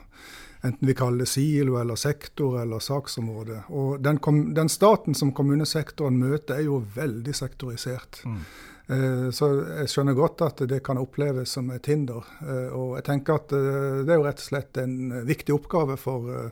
enten 0.65 0.89
vi 0.89 0.95
kaller 0.97 1.21
det 1.21 1.29
silo 1.29 1.77
eller 1.77 1.99
sektor 2.01 2.57
eller 2.63 2.81
saksområde. 2.81 3.59
Og 3.69 4.01
den, 4.01 4.17
den 4.57 4.71
staten 4.73 5.13
som 5.13 5.35
kommunesektoren 5.37 6.17
møter, 6.17 6.57
er 6.57 6.65
jo 6.65 6.81
veldig 6.95 7.35
sektorisert. 7.37 8.23
Mm. 8.25 8.39
Uh, 8.85 9.31
så 9.33 9.49
jeg 9.81 9.89
skjønner 9.89 10.17
godt 10.17 10.43
at 10.45 10.63
det 10.69 10.83
kan 10.85 10.99
oppleves 11.01 11.55
som 11.57 11.71
et 11.73 11.89
hinder. 11.89 12.25
Uh, 12.41 12.69
og 12.69 12.95
jeg 12.99 13.07
tenker 13.09 13.39
at 13.39 13.49
det 13.55 14.11
er 14.11 14.19
jo 14.19 14.27
rett 14.27 14.43
og 14.43 14.49
slett 14.49 14.81
en 14.81 15.25
viktig 15.25 15.55
oppgave 15.55 15.97
for 15.99 16.51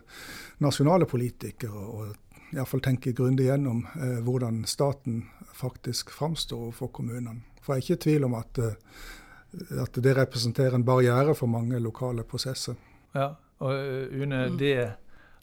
nasjonale 0.64 1.06
politikere 1.10 1.74
å 1.74 2.12
iallfall 2.56 2.82
tenke 2.82 3.12
grundig 3.12 3.48
gjennom 3.48 3.86
eh, 3.96 4.20
hvordan 4.26 4.64
staten 4.66 5.24
faktisk 5.54 6.12
framstår 6.14 6.72
for 6.72 6.92
kommunene. 6.94 7.42
For 7.62 7.74
jeg 7.74 7.82
er 7.82 7.86
ikke 7.86 8.00
i 8.00 8.04
tvil 8.08 8.28
om 8.28 8.36
at, 8.38 8.60
eh, 8.60 9.00
at, 9.82 10.02
det 10.06 10.16
representerer 10.18 10.78
en 10.78 10.86
barriere 10.86 11.36
for 11.38 11.52
mange 11.52 11.80
lokale 11.80 12.26
prosesser. 12.28 12.78
Ja, 13.16 13.34
og 13.64 13.74
eh, 13.74 14.22
Une, 14.22 14.48
mm. 14.50 14.58
det, 14.58 14.76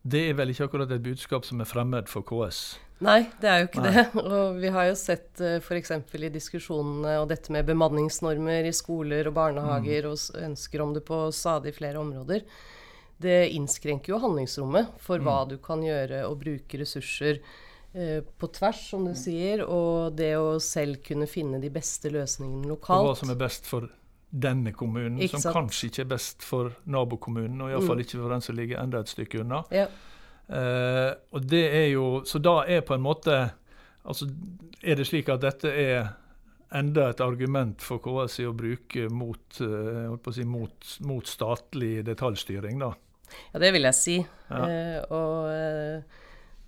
det, 0.03 0.23
er 0.31 0.39
vel 0.39 0.55
ikke 0.55 0.71
akkurat 0.71 0.93
et 0.95 1.05
budskap 1.05 1.45
som 1.49 1.61
er 1.61 1.69
fremmed 1.69 2.09
for 2.09 2.25
KS? 2.27 2.79
Nei, 3.05 3.23
det 3.41 3.49
er 3.49 3.63
jo 3.63 3.69
ikke 3.71 3.85
Nei. 3.85 3.93
det. 3.95 4.05
Og 4.25 4.59
vi 4.61 4.73
har 4.73 4.91
jo 4.91 4.97
sett 4.99 5.41
uh, 5.41 5.57
f.eks. 5.61 5.95
i 5.97 6.33
diskusjonene 6.33 7.17
og 7.23 7.31
dette 7.31 7.53
med 7.53 7.69
bemanningsnormer 7.69 8.69
i 8.69 8.75
skoler 8.77 9.31
og 9.31 9.39
barnehager, 9.39 10.09
mm. 10.09 10.13
og 10.13 10.45
ønsker 10.51 10.85
om 10.85 10.93
det 10.97 11.07
på 11.09 11.23
stadig 11.37 11.73
flere 11.79 12.03
områder 12.03 12.45
det 13.21 13.51
innskrenker 13.53 14.15
jo 14.15 14.21
handlingsrommet 14.23 14.95
for 15.03 15.21
hva 15.21 15.43
mm. 15.43 15.51
du 15.53 15.59
kan 15.63 15.83
gjøre 15.85 16.23
og 16.29 16.39
bruke 16.41 16.81
ressurser 16.81 17.41
eh, 17.93 18.21
på 18.25 18.49
tvers, 18.57 18.81
som 18.95 19.05
du 19.05 19.13
sier, 19.19 19.65
og 19.67 20.17
det 20.17 20.33
å 20.41 20.55
selv 20.65 21.03
kunne 21.05 21.29
finne 21.29 21.61
de 21.61 21.73
beste 21.73 22.13
løsningene 22.13 22.71
lokalt. 22.71 23.05
Og 23.05 23.13
hva 23.13 23.19
som 23.21 23.33
er 23.35 23.41
best 23.41 23.69
for 23.69 23.91
denne 24.31 24.73
kommunen, 24.73 25.19
som 25.29 25.43
kanskje 25.53 25.91
ikke 25.91 26.05
er 26.05 26.11
best 26.13 26.45
for 26.47 26.71
nabokommunen, 26.87 27.61
og 27.65 27.73
iallfall 27.73 27.99
mm. 27.99 28.05
ikke 28.05 28.19
for 28.21 28.35
den 28.35 28.45
som 28.45 28.57
ligger 28.59 28.83
enda 28.83 29.03
et 29.03 29.11
stykke 29.11 29.43
unna. 29.43 29.65
Ja. 29.75 29.89
Eh, 30.51 31.11
og 31.35 31.47
det 31.51 31.65
er 31.77 31.89
jo, 31.93 32.23
Så 32.27 32.39
da 32.43 32.65
er 32.67 32.81
på 32.83 32.97
en 32.97 33.05
måte 33.05 33.35
altså 34.03 34.27
Er 34.83 34.97
det 34.99 35.05
slik 35.07 35.29
at 35.31 35.45
dette 35.45 35.71
er 35.71 36.09
enda 36.75 37.11
et 37.11 37.21
argument 37.23 37.83
for 37.83 38.03
KS 38.03 38.41
å 38.47 38.55
bruke 38.55 39.09
mot, 39.11 39.61
uh, 39.61 40.31
si, 40.33 40.45
mot, 40.47 40.91
mot 41.07 41.27
statlig 41.27 42.05
detaljstyring, 42.07 42.79
da? 42.79 42.93
Ja, 43.53 43.63
det 43.63 43.73
vil 43.75 43.89
jeg 43.89 43.97
si. 43.99 44.15
Ja. 44.51 44.61
Eh, 44.63 45.01
og 45.11 45.51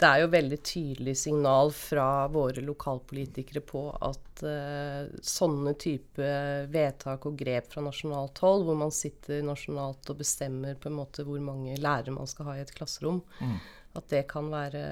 det 0.02 0.08
er 0.08 0.22
jo 0.22 0.30
veldig 0.32 0.58
tydelig 0.66 1.14
signal 1.20 1.70
fra 1.74 2.06
våre 2.32 2.64
lokalpolitikere 2.64 3.62
på 3.66 3.84
at 3.94 4.42
uh, 4.44 5.10
sånne 5.22 5.74
type 5.80 6.32
vedtak 6.72 7.28
og 7.28 7.36
grep 7.38 7.70
fra 7.72 7.84
nasjonalt 7.84 8.42
hold, 8.42 8.66
hvor 8.66 8.78
man 8.82 8.94
sitter 8.94 9.44
nasjonalt 9.46 10.10
og 10.10 10.18
bestemmer 10.22 10.78
på 10.80 10.90
en 10.90 10.98
måte 10.98 11.26
hvor 11.26 11.42
mange 11.44 11.78
lærere 11.80 12.14
man 12.14 12.30
skal 12.30 12.50
ha 12.50 12.58
i 12.58 12.64
et 12.64 12.74
klasserom, 12.74 13.22
mm. 13.38 13.54
at 14.00 14.10
det 14.12 14.26
kan 14.32 14.50
være 14.52 14.82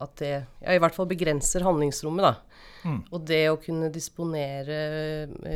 at 0.00 0.14
det 0.16 0.30
ja, 0.32 0.72
i 0.72 0.80
hvert 0.80 0.96
fall 0.96 1.08
begrenser 1.10 1.64
handlingsrommet. 1.66 2.24
da. 2.24 2.88
Mm. 2.88 3.00
Og 3.12 3.26
det 3.28 3.42
å 3.50 3.58
kunne 3.60 3.90
disponere 3.92 4.78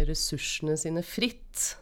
ressursene 0.04 0.76
sine 0.80 1.00
fritt 1.06 1.78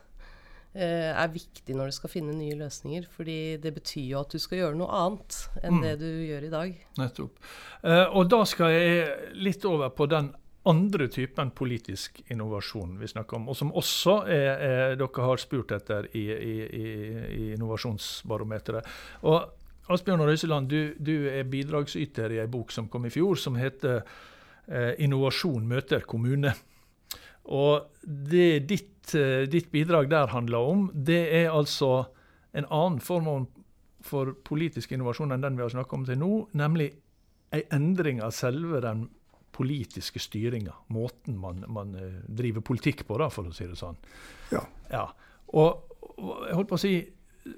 er 0.74 1.28
viktig 1.28 1.74
når 1.76 1.90
du 1.90 1.94
skal 1.98 2.10
finne 2.12 2.32
nye 2.32 2.56
løsninger. 2.56 3.04
fordi 3.12 3.56
det 3.60 3.74
betyr 3.76 4.06
jo 4.08 4.20
at 4.22 4.32
du 4.32 4.38
skal 4.40 4.58
gjøre 4.58 4.78
noe 4.80 4.88
annet 4.88 5.40
enn 5.62 5.74
mm. 5.76 5.82
det 5.84 5.96
du 6.00 6.08
gjør 6.24 6.46
i 6.46 6.52
dag. 6.52 6.78
Nettopp. 6.98 7.42
Eh, 7.82 8.06
og 8.08 8.30
da 8.32 8.44
skal 8.48 8.72
jeg 8.72 9.34
litt 9.36 9.66
over 9.68 9.92
på 9.92 10.06
den 10.08 10.32
andre 10.64 11.08
typen 11.10 11.50
politisk 11.50 12.22
innovasjon 12.30 12.94
vi 13.00 13.08
snakker 13.10 13.36
om, 13.36 13.48
og 13.50 13.56
som 13.58 13.72
også 13.74 14.20
er, 14.30 14.50
er, 14.62 14.94
dere 15.00 15.26
har 15.26 15.42
spurt 15.42 15.74
etter 15.74 16.06
i, 16.14 16.28
i, 16.30 16.54
i, 16.62 16.84
i 17.34 17.48
Innovasjonsbarometeret. 17.56 18.86
Og 19.26 19.90
Asbjørn 19.92 20.22
Røiseland, 20.22 20.70
du, 20.70 20.94
du, 20.98 21.26
er 21.28 21.48
bidragsyter 21.50 22.36
i 22.36 22.38
ei 22.42 22.50
bok 22.50 22.70
som 22.72 22.86
kom 22.88 23.08
i 23.08 23.10
fjor, 23.10 23.34
som 23.34 23.58
heter 23.58 24.04
eh, 24.68 24.94
'Innovasjon 25.02 25.66
møter 25.66 26.06
kommune'. 26.06 26.54
Og 27.50 27.88
det 28.02 28.66
ditt, 28.70 29.14
eh, 29.14 29.48
ditt, 29.50 29.70
bidrag 29.72 30.10
der 30.10 30.30
handler 30.30 30.58
om, 30.58 30.90
det 30.94 31.22
er 31.34 31.50
altså 31.50 32.06
en 32.54 32.68
annen 32.70 33.00
form 33.00 33.48
for 34.02 34.34
politisk 34.44 34.92
innovasjon 34.92 35.32
enn 35.32 35.42
den 35.42 35.56
vi 35.56 35.62
har 35.62 35.72
snakket 35.72 35.98
om 35.98 36.04
til 36.06 36.18
nå, 36.18 36.30
nemlig 36.58 36.92
en 37.52 37.62
endring 37.70 38.22
av 38.22 38.32
selve 38.34 38.80
den 38.82 39.08
politiske 39.52 40.20
styringa. 40.22 40.72
Måten 40.88 41.36
man, 41.38 41.64
man, 41.68 41.94
eh, 41.94 42.20
driver 42.26 42.64
politikk 42.64 43.06
på, 43.06 43.18
da, 43.20 43.28
for 43.30 43.48
å 43.48 43.54
si 43.54 43.66
det 43.68 43.76
sånn. 43.78 43.98
Ja. 44.52 44.62
ja. 44.90 45.06
Og 45.52 45.90
jeg 46.46 46.56
holdt 46.56 46.70
på 46.70 46.78
å 46.78 46.80
si, 46.80 46.94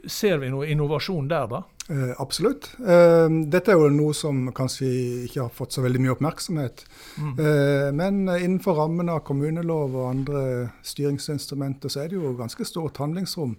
ser 0.07 0.39
vi 0.43 0.51
noe 0.53 0.69
innovasjon 0.73 1.29
der, 1.29 1.49
da? 1.51 1.63
Eh, 1.89 2.13
absolutt. 2.21 2.71
Eh, 2.81 3.27
dette 3.53 3.75
er 3.75 3.77
jo 3.77 3.91
noe 3.93 4.15
som 4.17 4.47
kanskje 4.57 4.89
ikke 5.27 5.43
har 5.43 5.53
fått 5.53 5.77
så 5.77 5.85
veldig 5.85 6.01
mye 6.01 6.15
oppmerksomhet. 6.15 6.85
Mm. 7.21 7.35
Eh, 7.35 7.89
men 7.93 8.23
innenfor 8.25 8.79
rammen 8.81 9.13
av 9.13 9.21
kommunelov 9.29 9.93
og 9.93 10.09
andre 10.09 10.45
styringsinstrumenter 10.87 11.93
så 11.93 12.05
er 12.05 12.13
det 12.13 12.23
jo 12.23 12.33
ganske 12.39 12.65
stort 12.69 13.03
handlingsrom. 13.03 13.59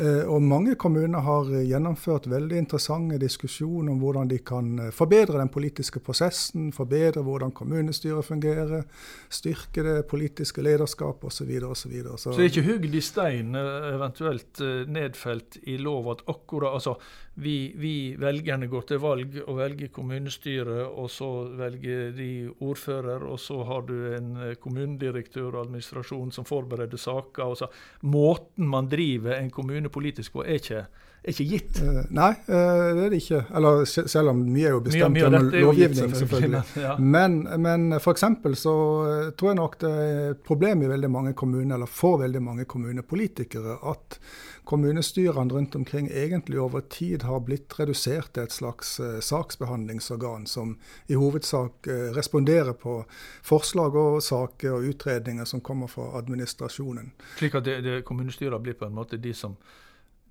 Eh, 0.00 0.22
og 0.32 0.40
mange 0.40 0.74
kommuner 0.80 1.20
har 1.26 1.48
gjennomført 1.68 2.28
veldig 2.30 2.56
interessante 2.62 3.18
diskusjoner 3.20 3.92
om 3.92 3.98
hvordan 4.00 4.30
de 4.30 4.38
kan 4.46 4.70
eh, 4.86 4.92
forbedre 4.96 5.36
den 5.36 5.50
politiske 5.52 6.00
prosessen, 6.04 6.70
forbedre 6.72 7.24
hvordan 7.26 7.52
kommunestyret 7.56 8.24
fungerer, 8.24 8.86
styrke 9.28 9.84
det 9.84 9.96
politiske 10.08 10.64
lederskapet 10.64 11.28
osv. 11.28 11.44
Så, 11.80 11.88
videre, 11.90 12.16
så, 12.16 12.30
så 12.30 12.38
det 12.38 12.46
er 12.46 12.52
ikke 12.54 12.68
hugd 12.70 12.96
i 12.96 13.04
stein, 13.04 13.52
eh, 13.58 13.90
eventuelt 13.92 14.62
nedfelt 14.88 15.60
i 15.68 15.76
lov 15.80 16.08
at 16.14 16.24
akkurat 16.32 16.78
altså, 16.80 16.96
vi, 17.40 17.72
vi, 17.80 17.94
velgerne 18.20 18.68
går 18.70 18.86
til 18.88 19.00
valg 19.02 19.38
og 19.46 19.58
velger 19.58 19.90
kommunestyre, 19.94 20.84
og 20.88 21.10
så 21.12 21.28
velger 21.58 22.12
de 22.16 22.30
ordfører, 22.60 23.24
og 23.26 23.40
så 23.40 23.62
har 23.68 23.86
du 23.88 23.94
en 24.16 24.32
kommunedirektør 24.60 25.54
og 25.54 25.64
administrasjon 25.64 26.32
som 26.36 26.48
forbereder 26.48 27.00
saker. 27.00 27.66
Måten 28.02 28.68
man 28.68 28.90
driver 28.92 29.38
en 29.38 29.50
kommune 29.50 29.92
politisk 29.92 30.36
på, 30.36 30.44
er 30.44 30.60
ikke, 30.60 30.84
er 31.22 31.34
ikke 31.34 31.48
gitt. 31.50 31.80
Uh, 31.84 32.02
nei, 32.16 32.30
uh, 32.48 32.90
det 32.96 33.04
er 33.04 33.12
det 33.12 33.20
ikke. 33.20 33.40
Eller 33.58 33.82
selv 33.88 34.32
om 34.32 34.44
mye 34.44 34.68
er 34.70 34.76
jo 34.76 34.82
bestemt 34.84 35.20
gjennom 35.20 35.50
lovgivning, 35.52 36.14
selvfølgelig. 36.16 36.20
selvfølgelig. 36.20 36.62
Ja. 36.80 36.94
Men, 36.98 37.42
men 37.60 37.92
f.eks. 37.98 38.24
så 38.56 38.76
uh, 39.04 39.32
tror 39.36 39.50
jeg 39.50 39.58
nok 39.58 39.74
det 39.82 39.90
er 39.90 40.22
et 40.30 40.44
problem 40.46 40.84
i 40.84 40.88
veldig 40.90 41.10
mange 41.12 41.34
kommuner, 41.36 41.74
eller 41.76 41.90
for 41.90 42.20
veldig 42.22 42.42
mange 42.42 42.64
kommunepolitikere, 42.70 43.76
at 43.90 44.20
kommunestyrene 44.70 45.54
rundt 45.54 45.74
omkring 45.74 46.08
egentlig 46.08 46.60
over 46.60 46.80
tid 46.80 47.22
har 47.22 47.40
blitt 47.42 47.74
redusert 47.80 48.32
til 48.34 48.46
et 48.46 48.54
slags 48.54 48.94
uh, 49.02 49.18
saksbehandlingsorgan 49.24 50.46
som 50.46 50.76
i 51.10 51.18
hovedsak 51.18 51.90
uh, 51.90 52.08
responderer 52.16 52.76
på 52.78 53.00
forslag 53.42 53.98
og 53.98 54.22
saker 54.22 54.76
og 54.78 54.88
utredninger 54.92 55.44
som 55.44 55.60
kommer 55.60 55.90
fra 55.90 56.12
administrasjonen. 56.22 57.12
Slik 57.38 57.58
at 57.58 57.66
det, 57.66 57.80
det 57.84 58.02
kommunestyrene 58.06 58.62
blir 58.62 58.78
på 58.78 58.86
en 58.86 58.94
måte 58.96 59.18
de 59.18 59.34
som 59.34 59.58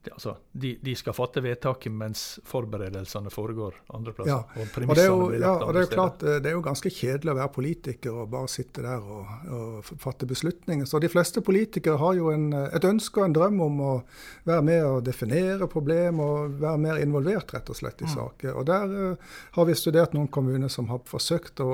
altså, 0.08 0.36
de, 0.51 0.77
de, 0.82 0.94
skal 0.96 1.15
fatte 1.15 1.41
vedtaket 1.44 1.91
mens 1.91 2.24
forberedelsene 2.48 3.32
foregår 3.34 3.75
andre 3.96 4.13
plasser. 4.15 4.32
Ja. 4.32 4.62
Og, 4.62 4.77
og, 4.86 4.96
det 4.96 5.03
er 5.03 5.10
jo, 5.10 5.25
ja, 5.34 5.51
og 5.56 5.74
det 5.75 5.82
er 5.82 5.86
jo 5.86 5.91
klart, 5.91 6.24
eh, 6.24 6.38
det 6.39 6.51
er 6.51 6.56
jo 6.56 6.63
ganske 6.63 6.91
kjedelig 6.94 7.34
å 7.34 7.38
være 7.39 7.51
politiker 7.56 8.20
og 8.22 8.29
bare 8.32 8.51
sitte 8.51 8.84
der 8.86 9.03
og, 9.03 9.34
og 9.58 9.89
fatte 10.00 10.29
beslutninger. 10.29 10.88
Så 10.89 11.01
de 11.03 11.12
fleste 11.12 11.44
politikere 11.46 12.00
har 12.00 12.15
jo 12.15 12.32
en, 12.32 12.48
et 12.70 12.88
ønske 12.88 13.20
og 13.22 13.27
en 13.27 13.36
drøm 13.36 13.60
om 13.65 13.82
å 13.84 13.91
være 14.48 14.65
med 14.70 14.86
og 14.88 15.01
definere 15.08 15.68
problem 15.72 16.24
og 16.24 16.56
være 16.63 16.84
mer 16.86 17.01
involvert 17.03 17.53
rett 17.56 17.70
og 17.72 17.79
slett 17.79 18.03
i 18.03 18.08
mm. 18.08 18.13
saker. 18.15 18.56
Og 18.56 18.70
Der 18.70 18.96
uh, 18.96 19.36
har 19.58 19.68
vi 19.68 19.77
studert 19.77 20.15
noen 20.15 20.32
kommuner 20.32 20.72
som 20.72 20.88
har 20.94 21.03
forsøkt 21.10 21.60
å 21.63 21.70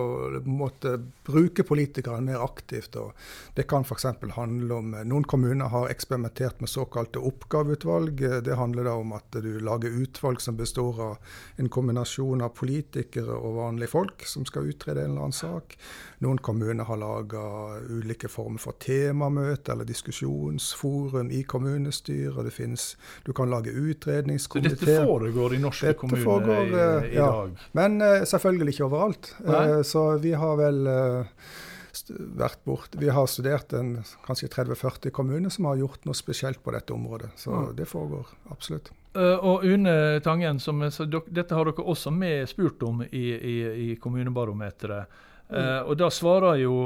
måtte 0.49 0.97
bruke 1.27 1.65
politikerne 1.67 2.25
mer 2.25 2.41
aktivt. 2.41 2.97
og 2.97 3.13
Det 3.53 3.67
kan 3.69 3.85
f.eks. 3.85 4.09
handle 4.35 4.81
om 4.81 4.93
Noen 5.05 5.25
kommuner 5.29 5.69
har 5.69 5.91
eksperimentert 5.91 6.61
med 6.63 6.71
såkalte 6.71 7.21
oppgaveutvalg 7.21 8.14
utvalg. 8.15 8.43
Det 8.43 8.55
handler 8.55 8.83
da 8.83 8.93
om 8.93 9.13
at 9.13 9.31
du 9.31 9.59
lager 9.59 9.89
utvalg 9.89 10.41
som 10.41 10.57
består 10.57 11.01
av 11.01 11.17
en 11.57 11.69
kombinasjon 11.69 12.41
av 12.41 12.49
politikere 12.49 13.35
og 13.35 13.55
vanlige 13.55 13.91
folk 13.91 14.25
som 14.25 14.45
skal 14.45 14.69
utrede 14.69 15.03
en 15.03 15.11
eller 15.11 15.21
annen 15.21 15.33
sak. 15.33 15.77
Noen 16.19 16.37
kommuner 16.37 16.85
har 16.85 16.97
laga 16.97 17.41
ulike 17.89 18.27
former 18.27 18.59
for 18.59 18.77
temamøte 18.79 19.71
eller 19.71 19.85
diskusjonsforum 19.85 21.31
i 21.31 21.43
kommunestyret. 21.43 22.45
Det 22.45 22.51
finnes, 22.53 22.95
du 23.25 23.33
kan 23.33 23.49
lage 23.49 23.71
utredningskomité. 23.71 24.75
Så 24.75 24.85
dette 24.85 25.05
foregår 25.05 25.55
i 25.55 25.59
norske 25.59 25.87
dette 25.87 25.99
kommuner 25.99 26.23
foregår, 26.23 26.73
i, 26.73 27.13
i, 27.13 27.15
ja. 27.15 27.29
dag? 27.31 27.55
Men 27.71 28.01
uh, 28.01 28.23
selvfølgelig 28.23 28.75
ikke 28.75 28.89
overalt. 28.89 29.35
Nei. 29.45 29.83
så 29.83 30.17
vi 30.21 30.33
har 30.35 30.57
vel 30.59 30.87
vært 32.11 32.63
bort. 32.67 32.95
Vi 32.99 33.09
har 33.13 33.27
studert 33.29 33.73
en 33.77 33.97
kanskje 34.25 34.49
30-40 34.53 35.13
kommuner 35.15 35.53
som 35.53 35.69
har 35.69 35.79
gjort 35.79 36.05
noe 36.07 36.17
spesielt 36.17 36.61
på 36.63 36.73
dette 36.75 36.93
området. 36.93 37.31
Så 37.39 37.69
det 37.77 37.87
foregår 37.89 38.29
absolutt. 38.53 38.91
Uh, 39.15 39.39
og 39.39 39.63
Une 39.63 40.19
Tangen, 40.23 40.59
som, 40.59 40.83
dere, 40.83 41.23
dette 41.31 41.55
har 41.55 41.69
dere 41.69 41.87
også 41.87 42.11
med 42.11 42.49
spurt 42.51 42.83
om 42.83 43.03
i, 43.05 43.25
i, 43.31 43.55
i 43.85 43.89
Kommunebarometeret. 44.01 45.19
Uh, 45.47 45.55
mm. 45.55 45.91
Og 45.91 45.99
da 46.01 46.09
svarer 46.11 46.59
jo 46.59 46.79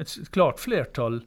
et 0.00 0.14
klart 0.34 0.62
flertall 0.62 1.20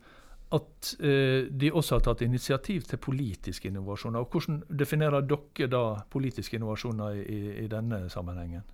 at 0.56 0.94
uh, 1.04 1.46
de 1.52 1.70
også 1.70 2.00
har 2.00 2.08
tatt 2.08 2.24
initiativ 2.26 2.88
til 2.90 3.02
politiske 3.04 3.70
innovasjoner. 3.70 4.24
Og 4.24 4.34
Hvordan 4.34 4.64
definerer 4.80 5.28
dere 5.28 5.70
da 5.70 5.84
politiske 6.10 6.58
innovasjoner 6.58 7.22
i, 7.22 7.42
i 7.66 7.68
denne 7.72 8.08
sammenhengen? 8.10 8.66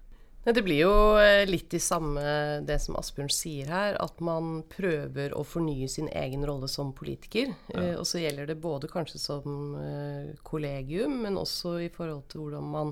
Det 0.43 0.61
blir 0.61 0.81
jo 0.81 0.95
eh, 1.21 1.45
litt 1.47 1.71
i 1.73 1.79
samme 1.79 2.23
det 2.67 2.75
som 2.83 2.97
Asbjørn 2.99 3.31
sier 3.31 3.69
her, 3.71 3.95
at 4.03 4.19
man 4.23 4.57
prøver 4.67 5.31
å 5.37 5.45
fornye 5.47 5.87
sin 5.87 6.09
egen 6.11 6.43
rolle 6.47 6.67
som 6.67 6.91
politiker. 6.95 7.53
Ja. 7.71 7.79
Eh, 7.79 7.95
og 7.95 8.03
så 8.09 8.19
gjelder 8.19 8.51
det 8.51 8.59
både 8.63 8.89
kanskje 8.91 9.21
som 9.23 9.77
eh, 9.79 10.33
kollegium, 10.43 11.21
men 11.23 11.39
også 11.39 11.77
i 11.85 11.89
forhold 11.93 12.27
til 12.33 12.43
hvordan 12.43 12.67
man 12.75 12.91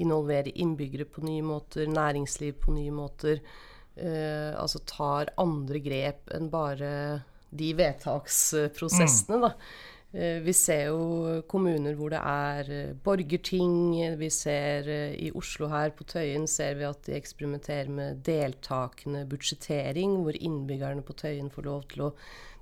involverer 0.00 0.52
innbyggere 0.52 1.08
på 1.08 1.24
nye 1.24 1.44
måter, 1.44 1.88
næringsliv 1.88 2.60
på 2.60 2.76
nye 2.76 2.92
måter. 2.94 3.40
Altså 4.00 4.78
tar 4.88 5.32
andre 5.42 5.80
grep 5.82 6.30
enn 6.32 6.46
bare 6.48 6.90
de 7.50 7.72
vedtaksprosessene, 7.76 9.36
mm. 9.36 9.42
da. 9.42 9.50
Eh, 10.10 10.40
vi 10.42 10.50
ser 10.56 10.88
jo 10.88 11.42
kommuner 11.46 11.94
hvor 11.94 12.10
det 12.10 12.18
er 12.18 12.70
eh, 12.74 12.94
borgerting. 13.04 13.94
Vi 14.18 14.30
ser 14.34 14.88
eh, 14.90 15.14
i 15.14 15.30
Oslo 15.38 15.68
her 15.70 15.94
på 15.94 16.06
Tøyen 16.10 16.48
ser 16.50 16.74
vi 16.80 16.88
at 16.88 17.04
de 17.06 17.14
eksperimenterer 17.14 17.92
med 17.94 18.24
deltakende 18.26 19.22
budsjettering, 19.30 20.18
hvor 20.24 20.34
innbyggerne 20.34 21.06
på 21.06 21.14
Tøyen 21.14 21.50
får 21.54 21.68
lov 21.68 21.86
til 21.92 22.08
å 22.08 22.12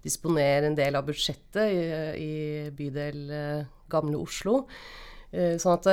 disponere 0.05 0.69
en 0.69 0.77
del 0.77 0.99
av 0.99 1.09
budsjettet 1.09 1.73
i, 1.73 1.81
i 2.21 2.35
bydel 2.77 3.25
Gamle 3.91 4.21
Oslo. 4.21 4.61
Sånn 5.33 5.75
at 5.75 5.89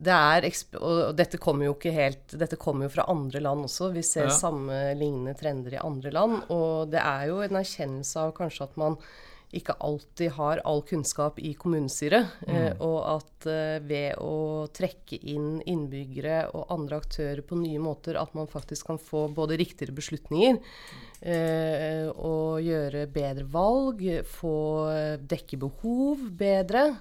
det 0.00 0.12
er 0.16 0.44
Og 0.80 1.14
dette 1.16 1.38
kommer 1.40 1.64
jo 1.64 1.76
ikke 1.76 1.92
helt 1.94 2.34
Dette 2.36 2.58
kommer 2.60 2.84
jo 2.84 2.92
fra 2.96 3.06
andre 3.12 3.40
land 3.40 3.68
også. 3.68 3.92
Vi 3.94 4.02
ser 4.04 4.28
ja. 4.28 4.34
samme 4.34 4.80
lignende 4.98 5.36
trender 5.38 5.76
i 5.76 5.80
andre 5.80 6.12
land. 6.12 6.42
Og 6.52 6.90
det 6.92 7.00
er 7.00 7.28
jo 7.30 7.40
en 7.44 7.60
erkjennelse 7.60 8.26
av 8.26 8.34
kanskje 8.36 8.66
at 8.66 8.80
man 8.80 8.98
ikke 9.56 9.74
alltid 9.82 10.30
har 10.36 10.60
all 10.68 10.82
kunnskap 10.86 11.38
i 11.42 11.52
kommunestyret. 11.58 12.36
Mm. 12.46 12.54
Eh, 12.54 12.82
og 12.86 12.98
at 13.16 13.48
eh, 13.50 13.78
ved 13.82 14.20
å 14.22 14.66
trekke 14.74 15.18
inn 15.32 15.58
innbyggere 15.66 16.44
og 16.54 16.70
andre 16.70 17.00
aktører 17.02 17.42
på 17.46 17.58
nye 17.58 17.80
måter, 17.82 18.18
at 18.20 18.36
man 18.38 18.50
faktisk 18.50 18.92
kan 18.92 19.00
få 19.02 19.26
både 19.34 19.58
riktigere 19.60 19.96
beslutninger 19.96 20.60
eh, 21.22 22.06
og 22.14 22.62
gjøre 22.62 23.08
bedre 23.10 23.48
valg, 23.50 24.04
få 24.38 24.54
dekke 25.26 25.58
behov 25.66 26.30
bedre. 26.38 26.92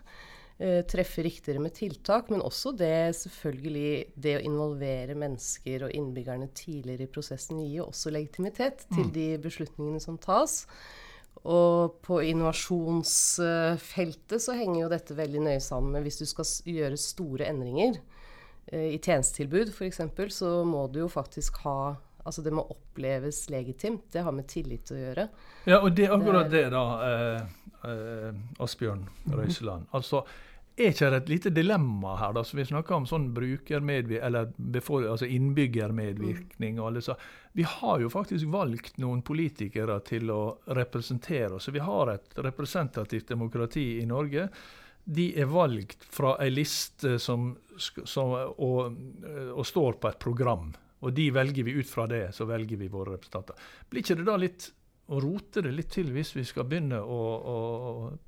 Treffe 0.59 1.23
riktigere 1.23 1.61
med 1.63 1.71
tiltak, 1.71 2.27
men 2.33 2.41
også 2.43 2.73
det 2.75 3.15
selvfølgelig 3.15 4.17
det 4.19 4.33
å 4.35 4.41
involvere 4.43 5.15
mennesker 5.15 5.85
og 5.87 5.93
innbyggerne 5.95 6.49
tidligere 6.51 7.05
i 7.05 7.11
prosessen 7.13 7.61
gir 7.61 7.77
jo 7.77 7.85
også 7.85 8.11
legitimitet 8.11 8.83
til 8.89 9.05
mm. 9.05 9.13
de 9.15 9.27
beslutningene 9.45 10.03
som 10.03 10.19
tas. 10.19 10.65
Og 11.47 12.01
på 12.03 12.19
innovasjonsfeltet 12.27 14.43
så 14.43 14.51
henger 14.57 14.81
jo 14.83 14.89
dette 14.91 15.15
veldig 15.15 15.39
nøye 15.45 15.61
sammen 15.63 15.93
med 15.95 16.03
hvis 16.03 16.19
du 16.19 16.25
skal 16.27 16.45
gjøre 16.67 16.97
store 16.99 17.47
endringer 17.47 17.95
eh, 18.73 18.89
i 18.95 18.97
tjenestetilbud 18.99 19.67
f.eks., 19.71 20.01
så 20.35 20.65
må 20.67 20.87
du 20.91 20.99
jo 21.05 21.09
faktisk 21.11 21.57
ha 21.67 21.95
Altså 22.29 22.43
det 22.45 22.51
må 22.53 22.61
oppleves 22.67 23.49
legitimt. 23.49 24.11
Det 24.11 24.21
har 24.21 24.31
med 24.35 24.45
tillit 24.51 24.91
å 24.91 24.95
gjøre. 24.99 25.23
Ja, 25.65 25.79
og 25.79 25.95
det 25.97 26.05
er 26.05 26.11
akkurat 26.13 26.51
det, 26.51 26.69
da, 26.69 26.83
eh, 27.07 27.41
eh, 27.89 28.33
Asbjørn 28.61 29.07
Røiseland. 29.31 29.87
Altså, 29.95 30.19
er 30.79 30.93
ikke 30.93 31.09
det 31.11 31.19
et 31.21 31.29
lite 31.29 31.51
dilemma 31.53 32.15
her? 32.19 32.33
da, 32.33 32.43
som 32.43 32.59
Vi 32.59 32.65
snakker 32.69 32.95
om 32.95 33.07
sånn 33.09 33.29
brukermedvirkning, 33.35 34.25
eller 34.25 34.51
altså 35.11 35.27
innbyggermedvirkning. 35.27 36.79
og 36.79 36.87
alle 36.87 37.03
så. 37.03 37.15
Vi 37.53 37.65
har 37.67 37.99
jo 37.99 38.09
faktisk 38.09 38.47
valgt 38.53 38.97
noen 38.97 39.21
politikere 39.21 39.99
til 40.07 40.31
å 40.31 40.41
representere 40.77 41.57
oss. 41.57 41.69
Vi 41.69 41.83
har 41.83 42.13
et 42.13 42.37
representativt 42.37 43.27
demokrati 43.27 43.99
i 43.99 44.05
Norge. 44.05 44.49
De 45.03 45.31
er 45.41 45.49
valgt 45.49 46.05
fra 46.05 46.35
ei 46.43 46.51
liste 46.53 47.17
som, 47.19 47.55
som, 47.77 48.35
og, 48.57 48.99
og 49.55 49.65
står 49.65 49.99
på 49.99 50.11
et 50.11 50.19
program. 50.19 50.71
Og 50.99 51.13
de 51.15 51.29
velger 51.31 51.63
vi 51.63 51.77
ut 51.79 51.89
fra 51.89 52.07
det, 52.07 52.29
så 52.35 52.45
velger 52.45 52.77
vi 52.77 52.91
våre 52.91 53.15
representanter. 53.15 53.55
Blir 53.89 54.03
ikke 54.03 54.19
det 54.19 54.27
da 54.27 54.35
litt 54.39 54.71
å 55.09 55.19
rote 55.23 55.63
det 55.65 55.71
litt 55.73 55.89
til 55.93 56.11
hvis 56.13 56.35
vi 56.37 56.43
skal 56.47 56.67
begynne 56.69 56.99
å, 57.01 57.19
å 57.53 57.55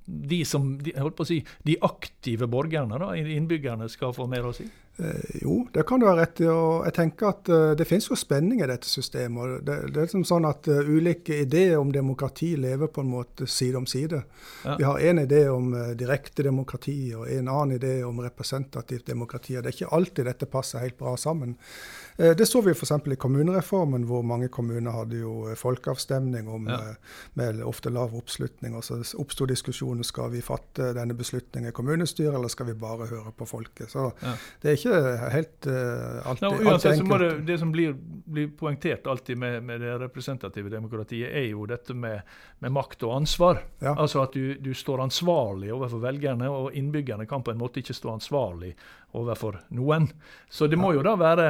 De 0.06 0.41
som, 0.48 0.74
holdt 0.82 1.17
på 1.17 1.26
å 1.26 1.30
si, 1.30 1.39
de 1.67 1.78
aktive 1.86 2.50
borgerne, 2.52 2.98
da, 3.02 3.12
innbyggerne, 3.15 3.89
skal 3.91 4.15
få 4.17 4.28
mer 4.32 4.50
å 4.50 4.56
si? 4.56 4.65
Eh, 4.98 5.42
jo, 5.42 5.68
det 5.74 5.84
kan 5.84 6.00
du 6.00 6.06
ha 6.06 6.14
rett 6.18 6.42
i. 6.44 6.48
og 6.52 6.84
jeg 6.86 6.94
tenker 6.98 7.30
at 7.32 7.50
uh, 7.50 7.72
Det 7.80 7.88
finnes 7.88 8.10
jo 8.10 8.18
spenning 8.20 8.60
i 8.62 8.68
dette 8.68 8.90
systemet. 8.90 9.62
Det, 9.66 9.78
det 9.94 10.02
er 10.02 10.08
liksom 10.10 10.26
sånn 10.28 10.46
at 10.50 10.68
uh, 10.68 10.82
Ulike 10.84 11.40
ideer 11.46 11.78
om 11.80 11.94
demokrati 11.96 12.52
lever 12.60 12.92
på 12.92 13.06
en 13.06 13.14
måte 13.14 13.48
side 13.48 13.80
om 13.80 13.88
side. 13.88 14.22
Ja. 14.66 14.76
Vi 14.78 14.86
har 14.86 15.00
en 15.00 15.24
idé 15.24 15.46
om 15.50 15.72
direkte 15.98 16.44
demokrati 16.44 17.14
og 17.16 17.30
en 17.32 17.48
annen 17.48 17.78
idé 17.80 17.94
om 18.06 18.20
representativt 18.22 19.08
demokrati. 19.08 19.56
og 19.58 19.64
Det 19.64 19.72
er 19.72 19.78
ikke 19.80 19.96
alltid 19.96 20.28
dette 20.28 20.50
passer 20.52 20.84
helt 20.84 21.00
bra 21.00 21.16
sammen. 21.18 21.56
Det 22.22 22.46
så 22.46 22.60
vi 22.62 22.74
f.eks. 22.76 22.92
i 22.92 23.16
kommunereformen, 23.18 24.04
hvor 24.06 24.22
mange 24.22 24.50
kommuner 24.54 24.94
hadde 24.94 25.22
jo 25.24 25.56
folkeavstemning 25.58 26.50
om, 26.52 26.68
ja. 26.70 26.80
med 27.40 27.64
ofte 27.66 27.90
lav 27.90 28.14
oppslutning. 28.18 28.76
og 28.76 28.84
Så 28.86 29.00
oppsto 29.18 29.48
diskusjonen 29.50 30.06
skal 30.06 30.30
vi 30.36 30.44
fatte 30.46 30.92
denne 30.98 31.16
beslutningen 31.18 31.72
i 31.72 31.74
kommunestyret, 31.74 32.36
eller 32.36 32.52
skal 32.52 32.70
vi 32.70 32.78
bare 32.78 33.08
høre 33.10 33.34
på 33.38 33.48
folket. 33.50 33.90
Så 33.96 34.12
ja. 34.22 34.36
det 34.62 34.74
er 34.74 34.81
ikke 34.82 35.30
helt 35.34 35.67
uh, 35.70 36.28
alltid, 36.30 36.46
no, 36.46 36.52
uansett, 36.58 36.91
alltid 36.91 37.06
enkelt. 37.06 37.24
Det, 37.24 37.46
det, 37.48 37.58
som 37.62 37.72
blir, 37.74 37.94
blir 38.26 38.50
poengtert 38.58 39.08
alltid 39.08 39.38
med, 39.38 39.58
med, 39.63 39.82
det 39.82 39.94
representative 40.02 40.72
demokratiet, 40.74 41.32
er 41.32 41.48
jo 41.52 41.65
dette 41.70 41.96
med, 41.98 42.28
med 42.60 42.76
makt 42.76 43.06
og 43.08 43.15
ansvar. 43.22 43.63
Ja. 43.80 43.96
Altså 43.96 44.26
at 44.26 44.36
du, 44.38 44.58
du, 44.60 44.74
står 44.78 45.06
ansvarlig 45.06 45.72
overfor 45.74 46.04
velgerne, 46.04 46.50
og 46.50 46.76
innbyggerne 46.78 47.28
kan 47.30 47.46
på 47.46 47.54
en 47.54 47.62
måte 47.62 47.84
ikke 47.84 47.98
stå 47.98 48.15
ansvarlig 48.17 48.74
overfor 49.17 49.62
noen. 49.78 50.10
Så 50.50 50.70
det 50.72 50.80
må 50.80 50.94
jo 50.98 51.06
da 51.06 51.15
være 51.20 51.50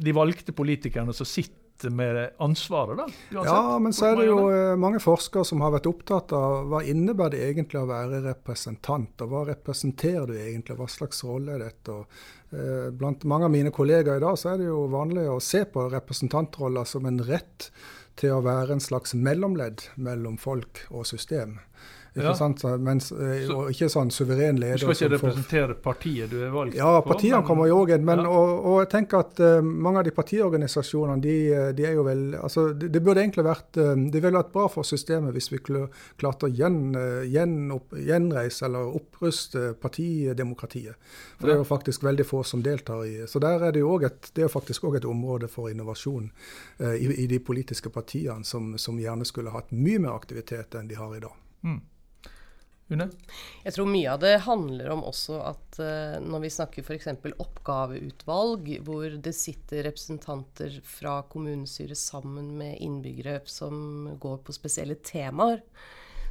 de 0.00 0.14
valgte 0.16 0.54
politikerne 0.56 1.14
som 1.16 1.28
sitter 1.28 1.58
med 1.88 2.18
ansvaret, 2.38 2.98
da? 2.98 3.06
Uansett, 3.08 3.52
ja, 3.52 3.78
men 3.78 3.94
så 3.96 4.10
er 4.10 4.18
det 4.20 4.26
jo 4.28 4.40
eh, 4.52 4.74
mange 4.80 5.00
forskere 5.02 5.46
som 5.48 5.62
har 5.64 5.72
vært 5.74 5.88
opptatt 5.90 6.34
av 6.36 6.68
hva 6.70 6.82
innebærer 6.84 7.36
det 7.36 7.46
egentlig 7.46 7.80
å 7.80 7.88
være 7.88 8.20
representant, 8.26 9.24
og 9.24 9.32
hva 9.32 9.44
representerer 9.48 10.28
du 10.28 10.36
egentlig, 10.36 10.76
hva 10.78 10.90
slags 10.90 11.24
rolle 11.24 11.56
er 11.56 11.64
dette? 11.64 11.96
Og, 11.96 12.20
eh, 12.52 12.90
blant 12.92 13.24
mange 13.24 13.48
av 13.48 13.54
mine 13.54 13.72
kollegaer 13.74 14.20
i 14.20 14.26
dag 14.26 14.36
så 14.40 14.52
er 14.52 14.60
det 14.60 14.68
jo 14.68 14.84
vanlig 14.92 15.24
å 15.30 15.40
se 15.44 15.64
på 15.64 15.88
representantroller 15.94 16.88
som 16.88 17.08
en 17.08 17.22
rett 17.24 17.70
til 18.20 18.36
å 18.36 18.44
være 18.44 18.76
en 18.76 18.84
slags 18.84 19.16
mellomledd 19.16 19.86
mellom 19.96 20.36
folk 20.40 20.84
og 20.90 21.08
system. 21.08 21.58
Ikke 22.10 22.26
ja. 22.26 22.34
sant? 22.34 22.62
Mens, 22.82 23.12
eh, 23.14 23.46
og 23.54 23.68
ikke 23.70 23.86
sånn 23.90 24.08
suveren 24.10 24.58
leder. 24.58 24.80
Du 24.80 24.88
skal 24.88 24.96
ikke 24.96 25.10
representere 25.14 25.76
partiet 25.78 26.32
du 26.32 26.40
er 26.42 26.50
valgt 26.50 26.74
på? 26.74 26.80
Ja, 26.80 27.02
partiene 27.06 27.38
men, 27.38 27.46
kommer 27.46 27.68
jo 27.70 27.76
òg 27.84 27.92
inn. 27.94 28.06
Men, 28.06 28.24
ja. 28.24 28.32
og, 28.34 28.64
og, 28.66 28.78
jeg 28.82 28.88
tenker 28.96 29.22
at 29.22 29.42
uh, 29.44 29.58
mange 29.62 30.00
av 30.02 30.08
de 30.08 30.14
partiorganisasjonene 30.16 31.22
de, 31.22 31.34
eh, 31.54 31.68
de, 31.76 31.84
er 31.86 31.94
jo 31.94 32.06
vel 32.06 32.24
altså 32.40 32.70
Det, 32.74 32.88
det 32.90 33.02
burde 33.06 33.22
egentlig 33.22 33.44
vært 33.46 33.78
uh, 33.78 33.92
det 33.94 34.22
ville 34.24 34.40
vært 34.40 34.50
bra 34.54 34.66
for 34.72 34.86
systemet 34.86 35.36
hvis 35.36 35.50
vi 35.52 35.60
klarte 35.62 36.48
å 36.48 36.50
gjen, 36.50 36.80
uh, 36.98 37.20
gjen 37.30 37.70
opp, 37.76 37.94
gjenreise 37.94 38.66
eller 38.66 38.90
oppruste 38.98 39.70
partidemokratiet. 39.78 41.12
For 41.38 41.46
det 41.46 41.54
er 41.54 41.62
jo 41.62 41.68
faktisk 41.68 42.02
veldig 42.06 42.26
få 42.26 42.42
som 42.46 42.64
deltar 42.64 43.04
i 43.06 43.28
Så 43.30 43.38
der 43.42 43.62
er 43.68 43.76
det 43.76 43.84
jo 43.84 43.92
også 43.94 44.10
et, 44.10 44.32
det 44.34 44.48
er 44.48 44.50
faktisk 44.50 44.88
òg 44.90 44.98
et 44.98 45.06
område 45.06 45.46
for 45.50 45.70
innovasjon 45.70 46.26
i, 46.80 47.06
i, 47.06 47.26
de 47.30 47.38
politiske 47.44 47.92
partiene 47.92 48.44
som, 48.44 48.72
som 48.78 48.98
gjerne 48.98 49.26
skulle 49.28 49.54
hatt 49.54 49.70
mye 49.70 50.02
mer 50.02 50.16
aktivitet 50.16 50.74
enn 50.74 50.90
de 50.90 50.98
har 50.98 51.14
i 51.14 51.22
dag. 51.22 51.38
Mm. 51.66 51.80
Une? 52.90 53.06
Jeg 53.62 53.76
tror 53.76 53.86
mye 53.86 54.10
av 54.10 54.18
det 54.22 54.32
handler 54.48 54.90
om 54.90 55.04
også 55.06 55.38
at 55.46 55.78
uh, 55.78 56.16
når 56.24 56.42
vi 56.42 56.50
snakker 56.50 56.82
f.eks. 56.82 57.06
oppgaveutvalg, 57.30 58.72
hvor 58.86 59.14
det 59.22 59.34
sitter 59.36 59.84
representanter 59.86 60.80
fra 60.86 61.20
kommunestyret 61.30 61.98
sammen 61.98 62.56
med 62.58 62.80
innbyggere 62.82 63.40
som 63.46 64.10
går 64.20 64.42
på 64.42 64.56
spesielle 64.56 64.98
temaer, 65.06 65.62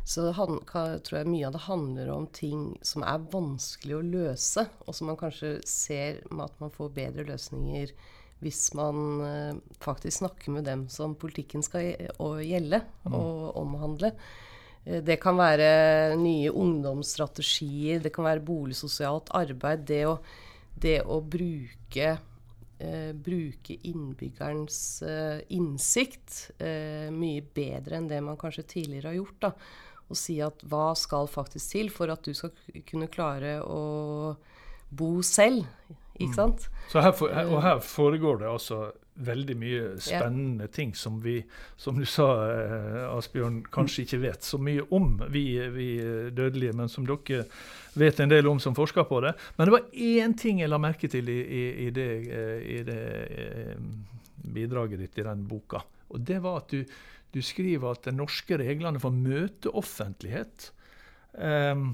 så 0.09 0.31
han, 0.35 0.57
tror 0.65 1.15
jeg 1.19 1.29
mye 1.29 1.47
av 1.47 1.55
det 1.55 1.63
handler 1.67 2.11
om 2.11 2.27
ting 2.33 2.73
som 2.83 3.03
er 3.07 3.27
vanskelig 3.31 3.95
å 3.95 4.05
løse, 4.05 4.65
og 4.87 4.95
som 4.97 5.11
man 5.11 5.19
kanskje 5.19 5.59
ser 5.69 6.23
med 6.31 6.47
at 6.49 6.63
man 6.63 6.73
får 6.73 6.95
bedre 6.95 7.27
løsninger 7.29 7.93
hvis 8.43 8.69
man 8.75 8.99
uh, 9.23 9.55
faktisk 9.83 10.21
snakker 10.21 10.55
med 10.55 10.67
dem 10.67 10.87
som 10.91 11.15
politikken 11.19 11.63
skal 11.63 11.93
gjelde 12.43 12.83
mm. 13.07 13.15
og 13.15 13.57
omhandle. 13.59 14.13
Eh, 14.85 15.01
det 15.03 15.19
kan 15.23 15.37
være 15.39 16.15
nye 16.19 16.51
ungdomsstrategier, 16.51 18.01
det 18.03 18.13
kan 18.15 18.27
være 18.27 18.45
boligsosialt 18.45 19.31
arbeid. 19.37 19.85
Det 19.89 20.03
å, 20.09 20.17
det 20.79 20.99
å 21.03 21.19
bruke 21.21 22.17
eh, 22.79 23.11
bruke 23.13 23.77
innbyggerens 23.87 24.79
eh, 25.03 25.41
innsikt 25.55 26.51
eh, 26.57 27.09
mye 27.13 27.43
bedre 27.43 27.99
enn 27.99 28.09
det 28.09 28.21
man 28.23 28.39
kanskje 28.39 28.67
tidligere 28.75 29.11
har 29.11 29.19
gjort. 29.19 29.39
da. 29.47 29.53
Og 30.09 30.17
si 30.17 30.39
at 30.41 30.63
hva 30.65 30.91
skal 30.97 31.29
faktisk 31.29 31.75
til 31.75 31.91
for 31.93 32.09
at 32.09 32.25
du 32.25 32.33
skal 32.33 32.53
kunne 32.89 33.11
klare 33.11 33.59
å 33.61 34.35
bo 34.89 35.11
selv. 35.25 35.67
Ikke 36.19 36.35
sant? 36.35 36.69
Så 36.91 37.03
her 37.03 37.13
for, 37.15 37.31
og 37.31 37.61
her 37.63 37.79
foregår 37.85 38.41
det 38.41 38.49
altså 38.49 38.89
veldig 39.19 39.55
mye 39.59 39.87
spennende 39.99 40.67
ja. 40.67 40.71
ting 40.71 40.93
som 40.95 41.17
vi, 41.23 41.41
som 41.77 41.97
du 41.99 42.05
sa, 42.07 42.27
eh, 42.47 43.01
Asbjørn, 43.11 43.61
kanskje 43.73 44.05
ikke 44.05 44.21
vet 44.23 44.47
så 44.47 44.59
mye 44.61 44.85
om, 44.95 45.11
vi, 45.31 45.43
vi, 45.73 45.89
dødelige, 46.35 46.75
men 46.79 46.91
som 46.91 47.07
dere 47.07 47.43
vet 47.99 48.21
en 48.23 48.31
del 48.31 48.47
om 48.47 48.61
som 48.63 48.77
forsker 48.77 49.07
på 49.09 49.19
det. 49.25 49.33
Men 49.57 49.67
det 49.67 49.75
var 49.75 49.89
én 49.91 50.35
ting 50.39 50.63
jeg 50.63 50.71
la 50.71 50.79
merke 50.81 51.11
til 51.11 51.29
i, 51.31 51.39
i, 51.43 51.63
i, 51.87 51.89
det, 51.95 52.09
eh, 52.31 52.57
i 52.77 52.81
det, 52.87 53.03
eh, 53.43 54.19
bidraget 54.55 55.03
ditt 55.03 55.19
i 55.19 55.27
den 55.27 55.45
boka. 55.49 55.83
Og 56.09 56.23
det 56.25 56.39
var 56.43 56.63
at 56.63 56.73
du, 56.73 56.83
du 57.35 57.41
skriver 57.43 57.91
at 57.91 58.07
de 58.07 58.15
norske 58.15 58.57
reglene 58.57 59.01
for 59.03 59.13
møteoffentlighet 59.13 60.71
um, 61.35 61.91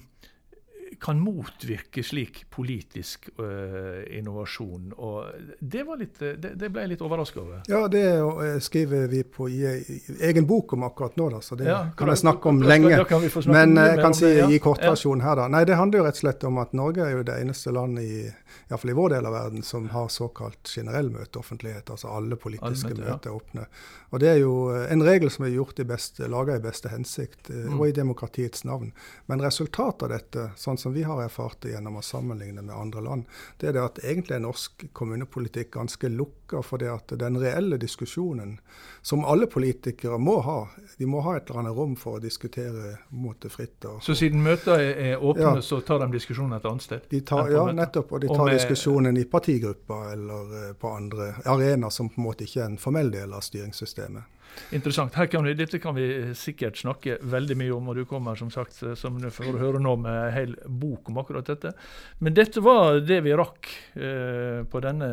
kan 1.01 1.19
motvirke 1.19 2.03
slik 2.03 2.43
politisk 2.49 3.29
uh, 3.39 4.03
innovasjon. 4.17 4.93
Og 4.97 5.25
det, 5.59 5.83
litt, 5.99 6.19
det, 6.19 6.53
det, 6.55 6.69
ble 6.69 6.85
jeg 6.85 6.93
litt 6.95 7.03
overraska 7.05 7.41
over. 7.41 7.61
Ja, 7.71 7.85
det 7.91 8.03
eh, 8.15 8.57
skriver 8.63 9.07
vi 9.11 9.23
på 9.23 9.49
i, 9.49 9.61
i, 9.65 9.99
egen 10.29 10.47
bok 10.47 10.73
om 10.77 10.85
akkurat 10.87 11.17
nå, 11.19 11.29
da, 11.35 11.41
så 11.41 11.57
det 11.59 11.69
ja, 11.69 11.81
kan 11.97 12.11
jeg 12.13 12.23
snakke 12.23 12.49
om 12.51 12.63
lenge. 12.63 12.93
Snakke 12.95 13.45
Men 13.51 13.77
jeg 13.79 14.01
kan 14.01 14.17
si 14.17 14.31
ja. 14.31 14.49
i 14.49 14.59
kortversjon 14.63 15.23
her, 15.25 15.39
da. 15.41 15.49
Nei, 15.51 15.65
det 15.67 15.79
handler 15.79 16.01
jo 16.03 16.07
rett 16.07 16.19
og 16.19 16.25
slett 16.25 16.47
om 16.47 16.61
at 16.63 16.75
Norge 16.77 17.05
er 17.05 17.17
jo 17.17 17.25
det 17.27 17.39
eneste 17.43 17.75
landet 17.75 18.05
i 18.05 18.23
iallfall 18.69 18.89
i 18.89 18.93
vår 18.97 19.09
del 19.09 19.25
av 19.25 19.33
verden, 19.33 19.63
som 19.63 19.89
har 19.89 20.07
såkalt 20.07 20.69
generell 20.75 21.09
møteoffentlighet. 21.13 21.89
Altså 21.89 22.07
alle 22.07 22.35
politiske 22.35 22.89
Allmøte, 22.89 23.11
møter 23.11 23.29
er 23.29 23.35
åpne. 23.35 23.65
Og 24.09 24.21
det 24.23 24.29
er 24.31 24.39
jo 24.41 24.53
eh, 24.73 24.87
en 24.93 25.03
regel 25.05 25.31
som 25.33 25.45
er 25.45 25.53
gjort 25.53 25.79
i 25.81 25.87
beste, 25.87 26.29
laga 26.31 26.57
i 26.57 26.63
beste 26.63 26.89
hensikt, 26.89 27.49
mm. 27.49 27.77
og 27.77 27.89
i 27.89 27.95
demokratiets 27.95 28.65
navn. 28.65 28.91
Men 29.29 29.43
resultatet 29.43 30.07
av 30.07 30.13
dette, 30.15 30.47
sånn 30.59 30.79
som 30.85 30.93
vi 30.93 31.03
har 31.03 31.23
erfart 31.23 31.57
det 31.61 31.71
gjennom 31.71 31.95
å 31.97 32.01
sammenligne 32.05 32.61
med 32.61 32.75
andre 32.75 33.01
land, 33.01 33.23
det 33.57 33.71
er 33.71 33.73
det 33.73 33.81
at 33.81 33.99
egentlig 34.03 34.35
er 34.35 34.43
norsk 34.43 34.83
kommunepolitikk 34.93 35.71
ganske 35.73 36.11
lukka 36.13 36.61
for 36.61 36.77
det 36.77 36.91
at 36.93 37.13
den 37.17 37.39
reelle 37.41 37.79
diskusjonen, 37.81 38.59
som 39.01 39.25
alle 39.25 39.47
politikere 39.49 40.19
må 40.21 40.35
ha, 40.45 40.59
de 40.99 41.07
må 41.09 41.23
ha 41.25 41.39
et 41.39 41.49
eller 41.49 41.63
annet 41.63 41.73
rom 41.79 41.95
for 41.97 42.19
å 42.19 42.21
diskutere 42.21 42.99
mot 43.09 43.39
det 43.41 43.49
fritt. 43.49 43.79
Og, 43.89 43.97
så 44.05 44.13
siden 44.13 44.45
møter 44.45 44.77
er 44.77 45.17
åpne, 45.17 45.55
ja, 45.57 45.65
så 45.65 45.81
tar 45.81 46.05
de 46.05 46.11
diskusjonen 46.19 46.59
et 46.59 46.69
annet 46.69 46.85
sted? 46.85 47.09
Tar, 47.25 47.49
ja, 47.49 47.65
nettopp. 47.73 48.13
Og 48.13 48.21
de 48.21 48.29
tar 48.29 48.45
og 48.45 48.51
med, 48.51 48.59
diskusjonen 48.59 49.17
i 49.17 49.25
partigrupper 49.25 50.13
eller 50.13 50.55
eh, 50.61 50.71
på 50.77 50.93
andre 50.93 51.31
arenaer 51.49 51.97
som 51.97 52.13
på 52.13 52.21
en 52.21 52.29
måte 52.29 52.45
ikke 52.45 52.61
er 52.61 52.69
en 52.75 52.77
formell 52.85 53.09
del 53.17 53.33
av 53.33 53.41
styringssystemet. 53.41 54.34
Interessant. 54.75 55.13
Kan 55.31 55.45
vi, 55.45 55.53
dette 55.57 55.79
kan 55.79 55.95
vi 55.95 56.33
sikkert 56.37 56.79
snakke 56.79 57.17
veldig 57.21 57.57
mye 57.59 57.73
om, 57.75 57.91
og 57.91 57.99
du 57.99 58.05
kommer 58.09 58.37
som 58.39 58.49
sagt, 58.53 58.81
som 58.97 59.19
du 59.21 59.29
får 59.33 59.59
høre 59.61 59.81
nå 59.81 59.95
med 60.01 60.11
en 60.11 60.33
hel 60.35 60.55
bok 60.65 61.11
om 61.11 61.21
akkurat 61.21 61.47
dette. 61.51 61.73
Men 62.19 62.35
dette 62.35 62.63
var 62.65 62.99
det 63.05 63.21
vi 63.25 63.35
rakk 63.37 63.69
eh, 63.95 64.63
på 64.69 64.81
denne 64.83 65.09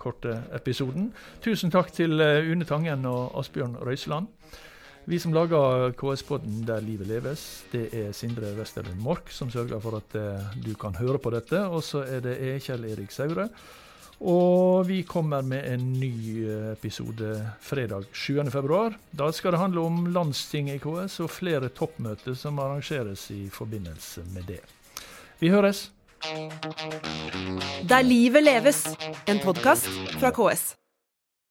korte 0.00 0.38
episoden. 0.56 1.10
Tusen 1.44 1.74
takk 1.74 1.92
til 1.96 2.20
eh, 2.22 2.48
Une 2.48 2.68
Tangen 2.68 3.06
og 3.08 3.36
Asbjørn 3.40 3.78
Røiseland. 3.82 4.30
Vi 5.08 5.16
som 5.16 5.32
lager 5.32 5.94
KS-podden 5.96 6.66
Der 6.68 6.82
livet 6.84 7.08
leves, 7.08 7.42
det 7.72 7.86
er 7.96 8.10
Sindre 8.12 8.50
Westerlund 8.58 9.00
Mork 9.00 9.30
som 9.32 9.48
sørger 9.48 9.80
for 9.80 9.96
at 10.02 10.16
eh, 10.20 10.56
du 10.60 10.74
kan 10.76 10.96
høre 11.00 11.20
på 11.22 11.32
dette. 11.32 11.62
Og 11.64 11.80
så 11.86 12.04
er 12.04 12.24
det 12.24 12.38
Kjell 12.66 12.84
Erik 12.90 13.14
Saure 13.14 13.48
og 14.20 14.88
vi 14.88 15.02
kommer 15.06 15.42
med 15.46 15.66
en 15.72 15.92
ny 16.00 16.10
eh, 16.42 16.72
episode 16.72 17.36
fredag 17.62 18.08
7.2. 18.12 18.94
Da 19.14 19.30
skal 19.32 19.54
det 19.54 19.60
handle 19.60 19.84
om 19.86 20.08
landstinget 20.14 20.80
i 20.80 20.82
KS 20.82 21.20
og 21.22 21.30
flere 21.30 21.68
toppmøter 21.68 22.34
som 22.34 22.58
arrangeres 22.58 23.30
i 23.30 23.46
forbindelse 23.52 24.26
med 24.34 24.50
det. 24.50 24.60
Vi 25.38 25.52
høres. 25.54 25.90
Der 27.88 28.02
livet 28.02 28.42
leves, 28.42 28.82
en 29.28 29.38
podkast 29.38 29.86
fra 30.18 30.34
KS. 30.34 30.74